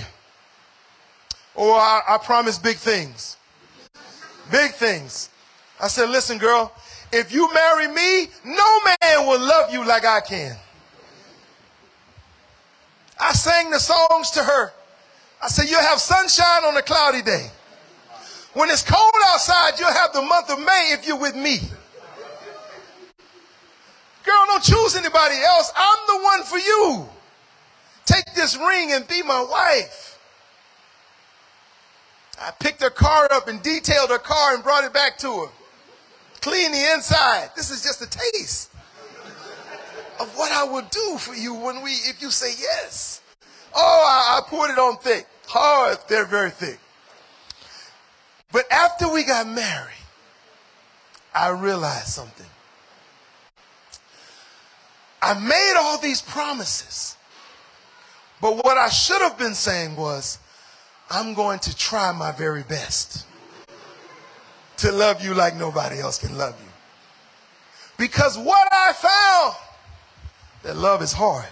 or 1.57 1.75
oh, 1.75 1.79
I, 1.79 2.15
I 2.15 2.19
promised 2.19 2.63
big 2.63 2.77
things. 2.77 3.37
Big 4.51 4.73
things. 4.73 5.31
I 5.81 5.89
said, 5.89 6.11
listen, 6.11 6.39
girl, 6.39 6.73
if 7.13 7.33
you 7.33 7.53
marry 7.53 7.89
me, 7.89 8.29
no 8.45 8.81
man 8.85 9.27
will 9.27 9.41
love 9.41 9.73
you 9.73 9.85
like 9.85 10.05
I 10.05 10.21
can. 10.21 10.57
I 13.19 13.33
sang 13.33 13.71
the 13.71 13.79
songs 13.79 14.31
to 14.33 14.45
her. 14.45 14.73
I 15.43 15.49
said, 15.49 15.69
You'll 15.69 15.81
have 15.81 15.99
sunshine 15.99 16.65
on 16.65 16.77
a 16.77 16.83
cloudy 16.83 17.23
day. 17.23 17.51
When 18.55 18.71
it's 18.71 18.83
cold 18.83 19.13
outside, 19.27 19.79
you'll 19.79 19.93
have 19.93 20.13
the 20.13 20.23
month 20.23 20.51
of 20.51 20.59
May 20.61 20.91
if 20.93 21.07
you're 21.07 21.19
with 21.19 21.35
me. 21.35 21.59
Girl, 24.25 24.45
don't 24.47 24.63
choose 24.63 24.97
anybody 24.97 25.35
else. 25.45 25.73
I'm 25.77 25.99
the 26.07 26.25
one 26.25 26.43
for 26.45 26.59
you. 26.59 27.09
Take 28.07 28.25
this 28.35 28.57
ring 28.57 28.93
and 28.93 29.07
be 29.07 29.23
my 29.23 29.43
wife. 29.43 30.19
I 32.41 32.51
picked 32.53 32.83
her 32.83 32.91
car 32.91 33.29
up 33.33 33.49
and 33.49 33.63
detailed 33.63 34.11
her 34.11 34.19
car 34.19 34.55
and 34.55 34.63
brought 34.63 34.85
it 34.85 34.93
back 34.93 35.19
to 35.19 35.41
her. 35.41 35.47
Clean 36.41 36.73
the 36.73 36.93
inside. 36.95 37.51
This 37.57 37.71
is 37.71 37.83
just 37.83 38.03
a 38.03 38.07
taste 38.07 38.71
of 40.21 40.37
what 40.37 40.53
I 40.53 40.65
would 40.65 40.91
do 40.91 41.17
for 41.19 41.35
you 41.35 41.55
when 41.55 41.83
we, 41.83 41.91
if 41.91 42.21
you 42.21 42.31
say 42.31 42.53
yes. 42.61 43.21
Oh, 43.75 44.05
I, 44.07 44.39
I 44.39 44.49
poured 44.49 44.71
it 44.71 44.79
on 44.79 44.97
thick. 44.99 45.27
Hard, 45.47 45.99
they're 46.09 46.25
very 46.25 46.51
thick. 46.51 46.79
But 48.53 48.71
after 48.71 49.13
we 49.13 49.25
got 49.25 49.47
married, 49.49 49.91
I 51.35 51.49
realized 51.49 52.07
something. 52.07 52.47
I 55.21 55.35
made 55.35 55.75
all 55.77 55.99
these 55.99 56.23
promises. 56.23 57.17
But 58.41 58.65
what 58.65 58.77
I 58.77 58.89
should 58.91 59.23
have 59.23 59.39
been 59.39 59.55
saying 59.55 59.97
was, 59.97 60.39
I'm 61.11 61.35
going 61.35 61.59
to 61.61 61.77
try 61.77 62.13
my 62.13 62.31
very 62.31 62.63
best 62.63 63.27
to 64.79 64.93
love 64.93 65.25
you 65.25 65.35
like 65.35 65.57
nobody 65.57 65.99
else 65.99 66.19
can 66.19 66.37
love 66.37 66.55
you. 66.61 66.71
Because 67.97 68.37
what 68.37 68.69
I 68.73 68.93
found, 68.93 69.55
that 70.63 70.77
love 70.77 71.03
is 71.03 71.13
hard. 71.13 71.47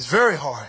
It's 0.00 0.08
very 0.08 0.34
hard. 0.34 0.66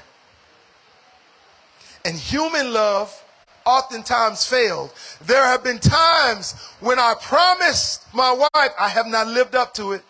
And 2.03 2.17
human 2.17 2.73
love 2.73 3.17
oftentimes 3.65 4.45
failed. 4.45 4.91
There 5.21 5.45
have 5.45 5.63
been 5.63 5.79
times 5.79 6.61
when 6.81 6.99
I 6.99 7.13
promised 7.21 8.13
my 8.13 8.33
wife, 8.33 8.71
I 8.77 8.89
have 8.89 9.07
not 9.07 9.27
lived 9.27 9.55
up 9.55 9.73
to 9.75 9.93
it. 9.93 10.03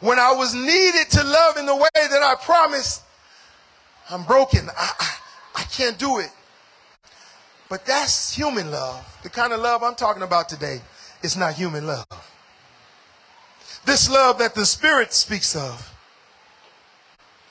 When 0.00 0.18
I 0.18 0.32
was 0.32 0.54
needed 0.54 1.08
to 1.12 1.24
love 1.24 1.56
in 1.56 1.64
the 1.64 1.74
way 1.74 1.88
that 1.94 2.22
I 2.22 2.34
promised, 2.38 3.02
I'm 4.10 4.24
broken. 4.24 4.68
I, 4.68 4.90
I, 5.00 5.14
I 5.54 5.62
can't 5.62 5.96
do 5.96 6.18
it. 6.18 6.32
But 7.70 7.86
that's 7.86 8.34
human 8.34 8.70
love. 8.70 9.20
The 9.22 9.30
kind 9.30 9.54
of 9.54 9.60
love 9.60 9.82
I'm 9.82 9.94
talking 9.94 10.22
about 10.22 10.50
today 10.50 10.82
is 11.22 11.34
not 11.34 11.54
human 11.54 11.86
love. 11.86 12.04
This 13.86 14.10
love 14.10 14.36
that 14.40 14.54
the 14.54 14.66
Spirit 14.66 15.14
speaks 15.14 15.56
of. 15.56 15.93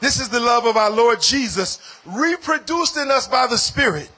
This 0.04 0.20
is 0.20 0.28
the 0.28 0.42
love 0.42 0.66
of 0.66 0.76
our 0.76 0.89
Lord 0.89 1.22
Jesus, 1.22 1.80
reproduced 2.04 2.98
in 2.98 3.10
us 3.10 3.26
by 3.26 3.48
the 3.48 3.58
Spirit. 3.58 4.12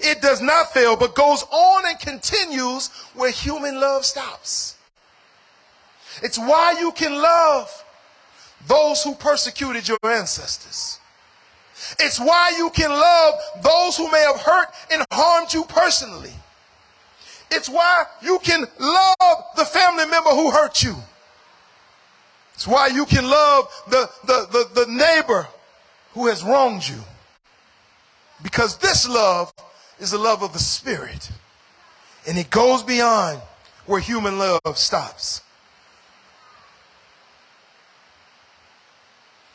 It 0.00 0.22
does 0.22 0.40
not 0.40 0.72
fail, 0.72 0.96
but 0.96 1.14
goes 1.14 1.44
on 1.52 1.82
and 1.84 2.00
continues 2.00 2.88
where 3.12 3.30
human 3.30 3.78
love 3.78 4.06
stops. 4.06 4.78
It's 6.22 6.38
why 6.38 6.76
you 6.80 6.90
can 6.92 7.12
love 7.12 7.84
those 8.66 9.02
who 9.02 9.14
persecuted 9.14 9.86
your 9.86 9.98
ancestors. 10.04 10.98
It's 11.98 12.18
why 12.18 12.54
you 12.56 12.70
can 12.70 12.88
love 12.88 13.34
those 13.62 13.98
who 13.98 14.10
may 14.10 14.22
have 14.22 14.40
hurt 14.40 14.68
and 14.90 15.04
harmed 15.12 15.52
you 15.52 15.64
personally. 15.64 16.32
It's 17.50 17.68
why 17.68 18.04
you 18.22 18.38
can 18.38 18.64
love 18.78 19.44
the 19.54 19.66
family 19.66 20.06
member 20.06 20.30
who 20.30 20.50
hurt 20.50 20.82
you. 20.82 20.96
It's 22.60 22.66
why 22.66 22.88
you 22.88 23.06
can 23.06 23.24
love 23.24 23.72
the, 23.88 24.10
the, 24.26 24.46
the, 24.52 24.84
the 24.84 24.92
neighbor 24.92 25.48
who 26.12 26.26
has 26.26 26.44
wronged 26.44 26.86
you. 26.86 27.02
Because 28.42 28.76
this 28.76 29.08
love 29.08 29.50
is 29.98 30.10
the 30.10 30.18
love 30.18 30.42
of 30.42 30.52
the 30.52 30.58
Spirit. 30.58 31.30
And 32.28 32.36
it 32.36 32.50
goes 32.50 32.82
beyond 32.82 33.40
where 33.86 33.98
human 33.98 34.38
love 34.38 34.76
stops. 34.76 35.40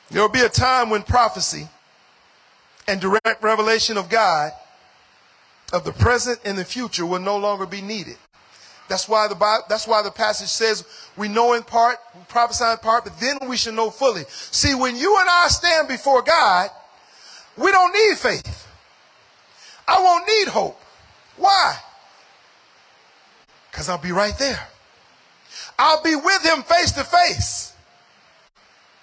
There 0.09 0.23
will 0.23 0.29
be 0.29 0.41
a 0.41 0.49
time 0.49 0.89
when 0.89 1.03
prophecy 1.03 1.69
and 2.87 2.99
direct 2.99 3.43
revelation 3.43 3.97
of 3.97 4.09
God, 4.09 4.51
of 5.71 5.83
the 5.83 5.91
present 5.91 6.39
and 6.43 6.57
the 6.57 6.65
future, 6.65 7.05
will 7.05 7.19
no 7.19 7.37
longer 7.37 7.67
be 7.67 7.81
needed. 7.81 8.17
That's 8.87 9.09
why 9.09 9.27
the 9.27 9.35
Bible, 9.35 9.63
that's 9.67 9.87
why 9.87 10.03
the 10.03 10.11
passage 10.11 10.49
says 10.49 10.85
we 11.17 11.27
know 11.27 11.53
in 11.53 11.63
part, 11.63 11.97
we 12.13 12.21
prophesy 12.27 12.65
in 12.65 12.77
part, 12.77 13.03
but 13.03 13.19
then 13.19 13.37
we 13.47 13.57
should 13.57 13.73
know 13.73 13.89
fully. 13.89 14.23
See, 14.29 14.75
when 14.75 14.95
you 14.95 15.17
and 15.19 15.27
I 15.29 15.47
stand 15.47 15.87
before 15.87 16.21
God, 16.21 16.69
we 17.57 17.71
don't 17.71 17.93
need 17.93 18.17
faith. 18.17 18.67
I 19.87 20.01
won't 20.01 20.27
need 20.27 20.47
hope. 20.49 20.79
Why? 21.37 21.77
Because 23.71 23.89
I'll 23.89 23.97
be 23.97 24.11
right 24.11 24.37
there. 24.37 24.67
I'll 25.77 26.01
be 26.01 26.15
with 26.15 26.43
him 26.43 26.63
face 26.63 26.91
to 26.93 27.03
face. 27.03 27.73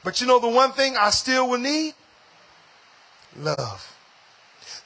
But 0.05 0.21
you 0.21 0.27
know 0.27 0.39
the 0.39 0.49
one 0.49 0.73
thing 0.73 0.97
I 0.97 1.11
still 1.11 1.49
will 1.49 1.59
need? 1.59 1.95
Love. 3.37 3.92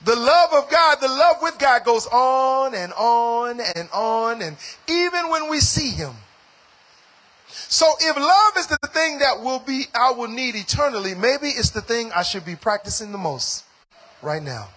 The 0.04 0.14
love 0.14 0.52
of 0.52 0.70
God, 0.70 0.98
the 1.00 1.08
love 1.08 1.36
with 1.42 1.58
God 1.58 1.84
goes 1.84 2.06
on 2.06 2.74
and 2.74 2.92
on 2.92 3.60
and 3.60 3.88
on, 3.92 4.42
and 4.42 4.56
even 4.88 5.30
when 5.30 5.50
we 5.50 5.60
see 5.60 5.90
Him. 5.90 6.12
So 7.48 7.86
if 8.00 8.16
love 8.16 8.52
is 8.58 8.66
the 8.66 8.78
thing 8.88 9.18
that 9.18 9.40
will 9.42 9.58
be 9.58 9.86
I 9.94 10.12
will 10.12 10.28
need 10.28 10.54
eternally, 10.54 11.14
maybe 11.14 11.48
it's 11.48 11.70
the 11.70 11.80
thing 11.80 12.12
I 12.14 12.22
should 12.22 12.44
be 12.44 12.56
practicing 12.56 13.12
the 13.12 13.18
most 13.18 13.64
right 14.22 14.42
now. 14.42 14.68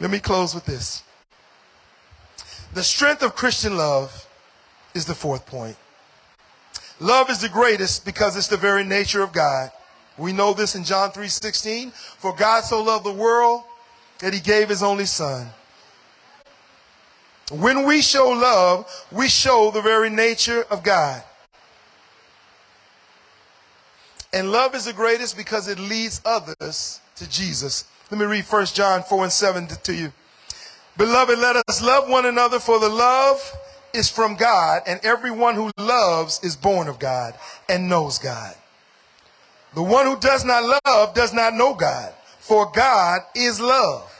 Let 0.00 0.10
me 0.10 0.20
close 0.20 0.54
with 0.54 0.64
this. 0.64 1.02
The 2.74 2.84
strength 2.84 3.22
of 3.22 3.34
Christian 3.34 3.76
love 3.76 4.26
is 4.94 5.06
the 5.06 5.14
fourth 5.14 5.46
point. 5.46 5.76
Love 7.00 7.30
is 7.30 7.40
the 7.40 7.48
greatest 7.48 8.04
because 8.04 8.36
it's 8.36 8.48
the 8.48 8.56
very 8.56 8.84
nature 8.84 9.22
of 9.22 9.32
God. 9.32 9.70
We 10.18 10.32
know 10.32 10.52
this 10.52 10.74
in 10.74 10.84
John 10.84 11.12
3:16, 11.12 11.92
for 12.18 12.34
God 12.34 12.64
so 12.64 12.82
loved 12.82 13.04
the 13.04 13.12
world 13.12 13.62
that 14.18 14.34
he 14.34 14.40
gave 14.40 14.68
his 14.68 14.82
only 14.82 15.06
son. 15.06 15.52
When 17.50 17.86
we 17.86 18.02
show 18.02 18.28
love, 18.28 18.86
we 19.10 19.28
show 19.28 19.70
the 19.70 19.80
very 19.80 20.10
nature 20.10 20.66
of 20.70 20.82
God. 20.82 21.22
And 24.32 24.52
love 24.52 24.74
is 24.74 24.84
the 24.84 24.92
greatest 24.92 25.36
because 25.36 25.68
it 25.68 25.78
leads 25.78 26.20
others 26.24 27.00
to 27.16 27.28
Jesus. 27.28 27.84
Let 28.10 28.20
me 28.20 28.26
read 28.26 28.44
1 28.44 28.66
John 28.66 29.02
4 29.02 29.24
and 29.24 29.32
7 29.32 29.66
to 29.66 29.94
you. 29.94 30.12
Beloved, 30.98 31.38
let 31.38 31.56
us 31.68 31.80
love 31.80 32.08
one 32.08 32.26
another 32.26 32.58
for 32.58 32.78
the 32.78 32.88
love 32.88 33.40
is 33.94 34.10
from 34.10 34.36
God 34.36 34.82
and 34.86 35.00
everyone 35.02 35.54
who 35.54 35.70
loves 35.78 36.40
is 36.42 36.56
born 36.56 36.88
of 36.88 36.98
God 36.98 37.34
and 37.68 37.88
knows 37.88 38.18
God. 38.18 38.54
The 39.78 39.84
one 39.84 40.06
who 40.06 40.18
does 40.18 40.44
not 40.44 40.80
love 40.84 41.14
does 41.14 41.32
not 41.32 41.54
know 41.54 41.72
God, 41.72 42.12
for 42.40 42.68
God 42.72 43.20
is 43.36 43.60
love. 43.60 44.12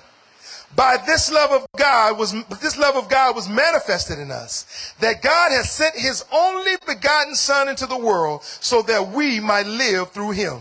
By 0.77 0.99
this 1.05 1.33
love 1.33 1.51
of 1.51 1.67
God 1.77 2.17
was 2.17 2.33
this 2.61 2.79
love 2.79 2.95
of 2.95 3.09
God 3.09 3.35
was 3.35 3.49
manifested 3.49 4.21
in 4.21 4.31
us, 4.31 4.95
that 5.01 5.21
God 5.21 5.51
has 5.51 5.69
sent 5.69 5.97
his 5.97 6.25
only 6.31 6.77
begotten 6.87 7.35
son 7.35 7.69
into 7.69 7.87
the 7.87 7.99
world 7.99 8.45
so 8.45 8.83
that 8.83 9.09
we 9.09 9.41
might 9.41 9.67
live 9.67 10.13
through 10.13 10.31
him. 10.31 10.61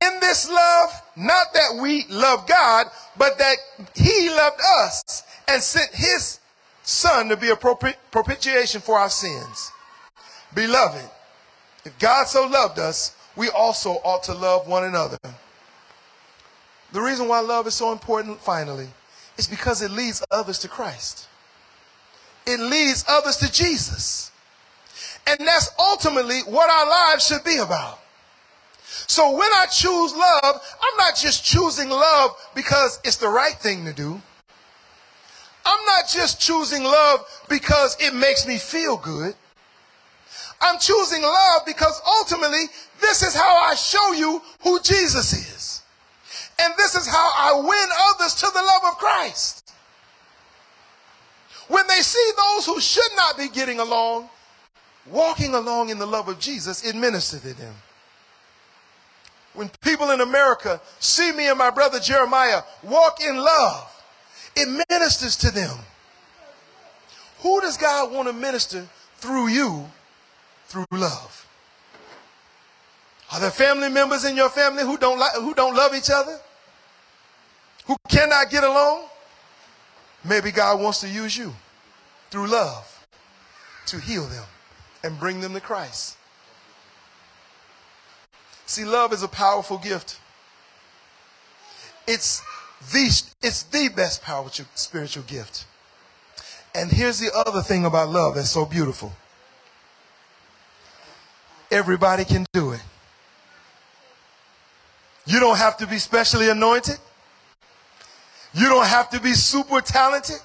In 0.00 0.20
this 0.20 0.48
love, 0.48 0.90
not 1.16 1.48
that 1.54 1.76
we 1.82 2.04
love 2.08 2.46
God, 2.46 2.86
but 3.18 3.38
that 3.38 3.56
he 3.96 4.30
loved 4.30 4.60
us 4.84 5.24
and 5.48 5.60
sent 5.60 5.90
his 5.92 6.38
son 6.84 7.28
to 7.28 7.36
be 7.36 7.50
a 7.50 7.56
propitiation 7.56 8.80
for 8.80 9.00
our 9.00 9.10
sins. 9.10 9.72
Beloved, 10.54 11.10
if 11.84 11.98
God 11.98 12.28
so 12.28 12.46
loved 12.46 12.78
us, 12.78 13.16
we 13.36 13.48
also 13.48 13.90
ought 14.04 14.22
to 14.24 14.34
love 14.34 14.68
one 14.68 14.84
another. 14.84 15.18
The 16.92 17.00
reason 17.00 17.26
why 17.26 17.40
love 17.40 17.66
is 17.66 17.74
so 17.74 17.92
important, 17.92 18.40
finally, 18.40 18.88
is 19.36 19.48
because 19.48 19.82
it 19.82 19.90
leads 19.90 20.22
others 20.30 20.58
to 20.60 20.68
Christ. 20.68 21.26
It 22.46 22.60
leads 22.60 23.04
others 23.08 23.36
to 23.38 23.50
Jesus. 23.50 24.30
And 25.26 25.40
that's 25.40 25.70
ultimately 25.78 26.40
what 26.40 26.70
our 26.70 26.88
lives 26.88 27.26
should 27.26 27.42
be 27.44 27.56
about. 27.56 27.98
So 29.06 29.32
when 29.32 29.48
I 29.54 29.66
choose 29.66 30.14
love, 30.14 30.60
I'm 30.82 30.96
not 30.98 31.16
just 31.16 31.44
choosing 31.44 31.90
love 31.90 32.30
because 32.54 33.00
it's 33.04 33.16
the 33.16 33.28
right 33.28 33.54
thing 33.54 33.84
to 33.86 33.92
do. 33.92 34.20
I'm 35.66 35.86
not 35.86 36.08
just 36.08 36.40
choosing 36.40 36.84
love 36.84 37.20
because 37.48 37.96
it 37.98 38.14
makes 38.14 38.46
me 38.46 38.58
feel 38.58 38.96
good. 38.96 39.34
I'm 40.64 40.78
choosing 40.78 41.20
love 41.20 41.62
because 41.66 42.00
ultimately 42.06 42.64
this 42.98 43.22
is 43.22 43.34
how 43.34 43.54
I 43.56 43.74
show 43.74 44.12
you 44.12 44.40
who 44.62 44.80
Jesus 44.80 45.34
is. 45.34 45.82
And 46.58 46.72
this 46.78 46.94
is 46.94 47.06
how 47.06 47.32
I 47.36 47.52
win 47.60 47.88
others 48.08 48.34
to 48.36 48.46
the 48.46 48.62
love 48.62 48.82
of 48.92 48.98
Christ. 48.98 49.74
When 51.68 51.86
they 51.86 52.00
see 52.00 52.30
those 52.36 52.64
who 52.64 52.80
should 52.80 53.10
not 53.14 53.36
be 53.36 53.48
getting 53.48 53.78
along, 53.78 54.30
walking 55.10 55.54
along 55.54 55.90
in 55.90 55.98
the 55.98 56.06
love 56.06 56.28
of 56.28 56.38
Jesus, 56.38 56.82
it 56.82 56.96
ministers 56.96 57.42
to 57.42 57.52
them. 57.52 57.74
When 59.52 59.70
people 59.82 60.10
in 60.12 60.22
America 60.22 60.80
see 60.98 61.30
me 61.32 61.48
and 61.48 61.58
my 61.58 61.70
brother 61.70 62.00
Jeremiah 62.00 62.62
walk 62.82 63.18
in 63.22 63.36
love, 63.36 63.90
it 64.56 64.86
ministers 64.88 65.36
to 65.36 65.50
them. 65.50 65.76
Who 67.40 67.60
does 67.60 67.76
God 67.76 68.12
want 68.12 68.28
to 68.28 68.34
minister 68.34 68.86
through 69.18 69.48
you 69.48 69.90
through 70.74 70.98
love? 70.98 71.46
Are 73.32 73.38
there 73.38 73.50
family 73.52 73.88
members 73.88 74.24
in 74.24 74.36
your 74.36 74.48
family 74.48 74.82
who 74.82 74.98
don't 74.98 75.20
like, 75.20 75.34
who 75.34 75.54
don't 75.54 75.76
love 75.76 75.94
each 75.94 76.10
other? 76.10 76.36
Who 77.86 77.96
cannot 78.08 78.50
get 78.50 78.64
along? 78.64 79.04
Maybe 80.24 80.50
God 80.50 80.80
wants 80.80 81.00
to 81.00 81.08
use 81.08 81.36
you 81.36 81.52
through 82.30 82.48
love 82.48 83.06
to 83.86 84.00
heal 84.00 84.24
them 84.26 84.44
and 85.04 85.18
bring 85.20 85.40
them 85.40 85.52
to 85.54 85.60
Christ. 85.60 86.16
See, 88.66 88.84
love 88.84 89.12
is 89.12 89.22
a 89.22 89.28
powerful 89.28 89.78
gift. 89.78 90.18
It's 92.08 92.42
the, 92.92 93.22
it's 93.42 93.62
the 93.64 93.88
best 93.90 94.22
powerful 94.22 94.64
spiritual 94.74 95.22
gift. 95.24 95.66
And 96.74 96.90
here's 96.90 97.20
the 97.20 97.30
other 97.46 97.62
thing 97.62 97.84
about 97.84 98.08
love 98.08 98.34
that's 98.34 98.50
so 98.50 98.64
beautiful. 98.64 99.12
Everybody 101.74 102.24
can 102.24 102.46
do 102.52 102.70
it. 102.70 102.82
You 105.26 105.40
don't 105.40 105.58
have 105.58 105.76
to 105.78 105.86
be 105.86 105.98
specially 105.98 106.48
anointed. 106.48 106.98
You 108.52 108.68
don't 108.68 108.86
have 108.86 109.10
to 109.10 109.20
be 109.20 109.32
super 109.32 109.80
talented. 109.80 110.38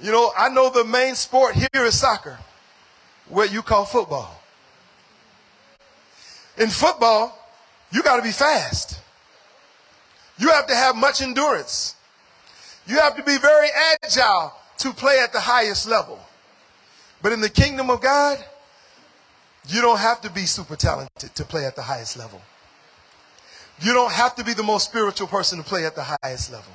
You 0.00 0.12
know, 0.12 0.32
I 0.36 0.50
know 0.50 0.68
the 0.68 0.84
main 0.84 1.14
sport 1.14 1.54
here 1.54 1.86
is 1.86 1.98
soccer, 1.98 2.38
what 3.28 3.50
you 3.50 3.62
call 3.62 3.86
football. 3.86 4.38
In 6.58 6.68
football, 6.68 7.38
you 7.90 8.02
got 8.02 8.16
to 8.16 8.22
be 8.22 8.32
fast. 8.32 9.00
You 10.38 10.50
have 10.50 10.66
to 10.66 10.74
have 10.74 10.94
much 10.96 11.22
endurance. 11.22 11.94
You 12.86 12.98
have 12.98 13.16
to 13.16 13.22
be 13.22 13.38
very 13.38 13.68
agile 14.04 14.52
to 14.78 14.92
play 14.92 15.18
at 15.20 15.32
the 15.32 15.40
highest 15.40 15.88
level. 15.88 16.20
But 17.22 17.32
in 17.32 17.40
the 17.40 17.50
kingdom 17.50 17.90
of 17.90 18.00
God, 18.00 18.38
you 19.68 19.80
don't 19.80 19.98
have 19.98 20.20
to 20.22 20.30
be 20.30 20.46
super 20.46 20.76
talented 20.76 21.34
to 21.34 21.44
play 21.44 21.64
at 21.64 21.76
the 21.76 21.82
highest 21.82 22.16
level. 22.16 22.40
You 23.80 23.92
don't 23.92 24.12
have 24.12 24.34
to 24.36 24.44
be 24.44 24.54
the 24.54 24.62
most 24.62 24.88
spiritual 24.88 25.26
person 25.26 25.58
to 25.58 25.64
play 25.64 25.84
at 25.84 25.94
the 25.94 26.16
highest 26.22 26.52
level. 26.52 26.72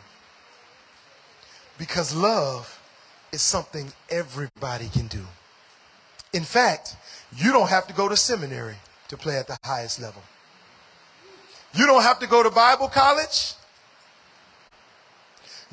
Because 1.78 2.16
love 2.16 2.80
is 3.32 3.42
something 3.42 3.92
everybody 4.10 4.90
can 4.90 5.08
do. 5.08 5.26
In 6.34 6.44
fact, 6.44 6.96
you 7.36 7.52
don't 7.52 7.70
have 7.70 7.88
to 7.88 7.94
go 7.94 8.08
to 8.08 8.16
seminary 8.16 8.76
to 9.08 9.18
play 9.18 9.38
at 9.38 9.48
the 9.48 9.58
highest 9.64 10.02
level. 10.02 10.22
You 11.74 11.86
don't 11.86 12.04
have 12.04 12.20
to 12.20 12.28
go 12.28 12.44
to 12.44 12.50
Bible 12.50 12.88
college. 12.88 13.54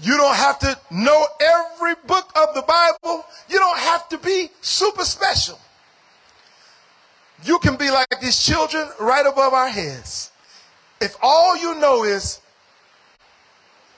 You 0.00 0.16
don't 0.16 0.36
have 0.36 0.58
to 0.60 0.78
know 0.90 1.26
every 1.40 1.94
book 2.06 2.30
of 2.36 2.54
the 2.54 2.62
Bible. 2.62 3.24
You 3.48 3.58
don't 3.58 3.78
have 3.78 4.08
to 4.10 4.18
be 4.18 4.50
super 4.60 5.04
special. 5.04 5.58
You 7.44 7.58
can 7.58 7.76
be 7.76 7.90
like 7.90 8.20
these 8.20 8.44
children 8.44 8.88
right 9.00 9.26
above 9.26 9.52
our 9.52 9.68
heads. 9.68 10.30
If 11.00 11.16
all 11.22 11.56
you 11.56 11.74
know 11.76 12.04
is 12.04 12.40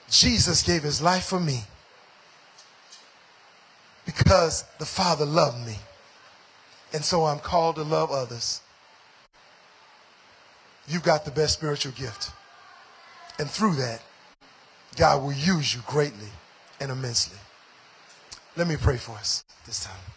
Jesus 0.09 0.61
gave 0.63 0.83
his 0.83 1.01
life 1.01 1.25
for 1.25 1.39
me 1.39 1.61
because 4.05 4.65
the 4.79 4.85
Father 4.85 5.25
loved 5.25 5.65
me. 5.65 5.77
And 6.93 7.03
so 7.03 7.25
I'm 7.25 7.39
called 7.39 7.77
to 7.77 7.83
love 7.83 8.11
others. 8.11 8.61
You've 10.87 11.03
got 11.03 11.25
the 11.25 11.31
best 11.31 11.53
spiritual 11.53 11.93
gift. 11.93 12.31
And 13.39 13.49
through 13.49 13.75
that, 13.75 14.01
God 14.95 15.23
will 15.23 15.33
use 15.33 15.73
you 15.73 15.81
greatly 15.87 16.29
and 16.79 16.91
immensely. 16.91 17.37
Let 18.57 18.67
me 18.67 18.75
pray 18.75 18.97
for 18.97 19.13
us 19.13 19.43
this 19.65 19.83
time. 19.83 20.11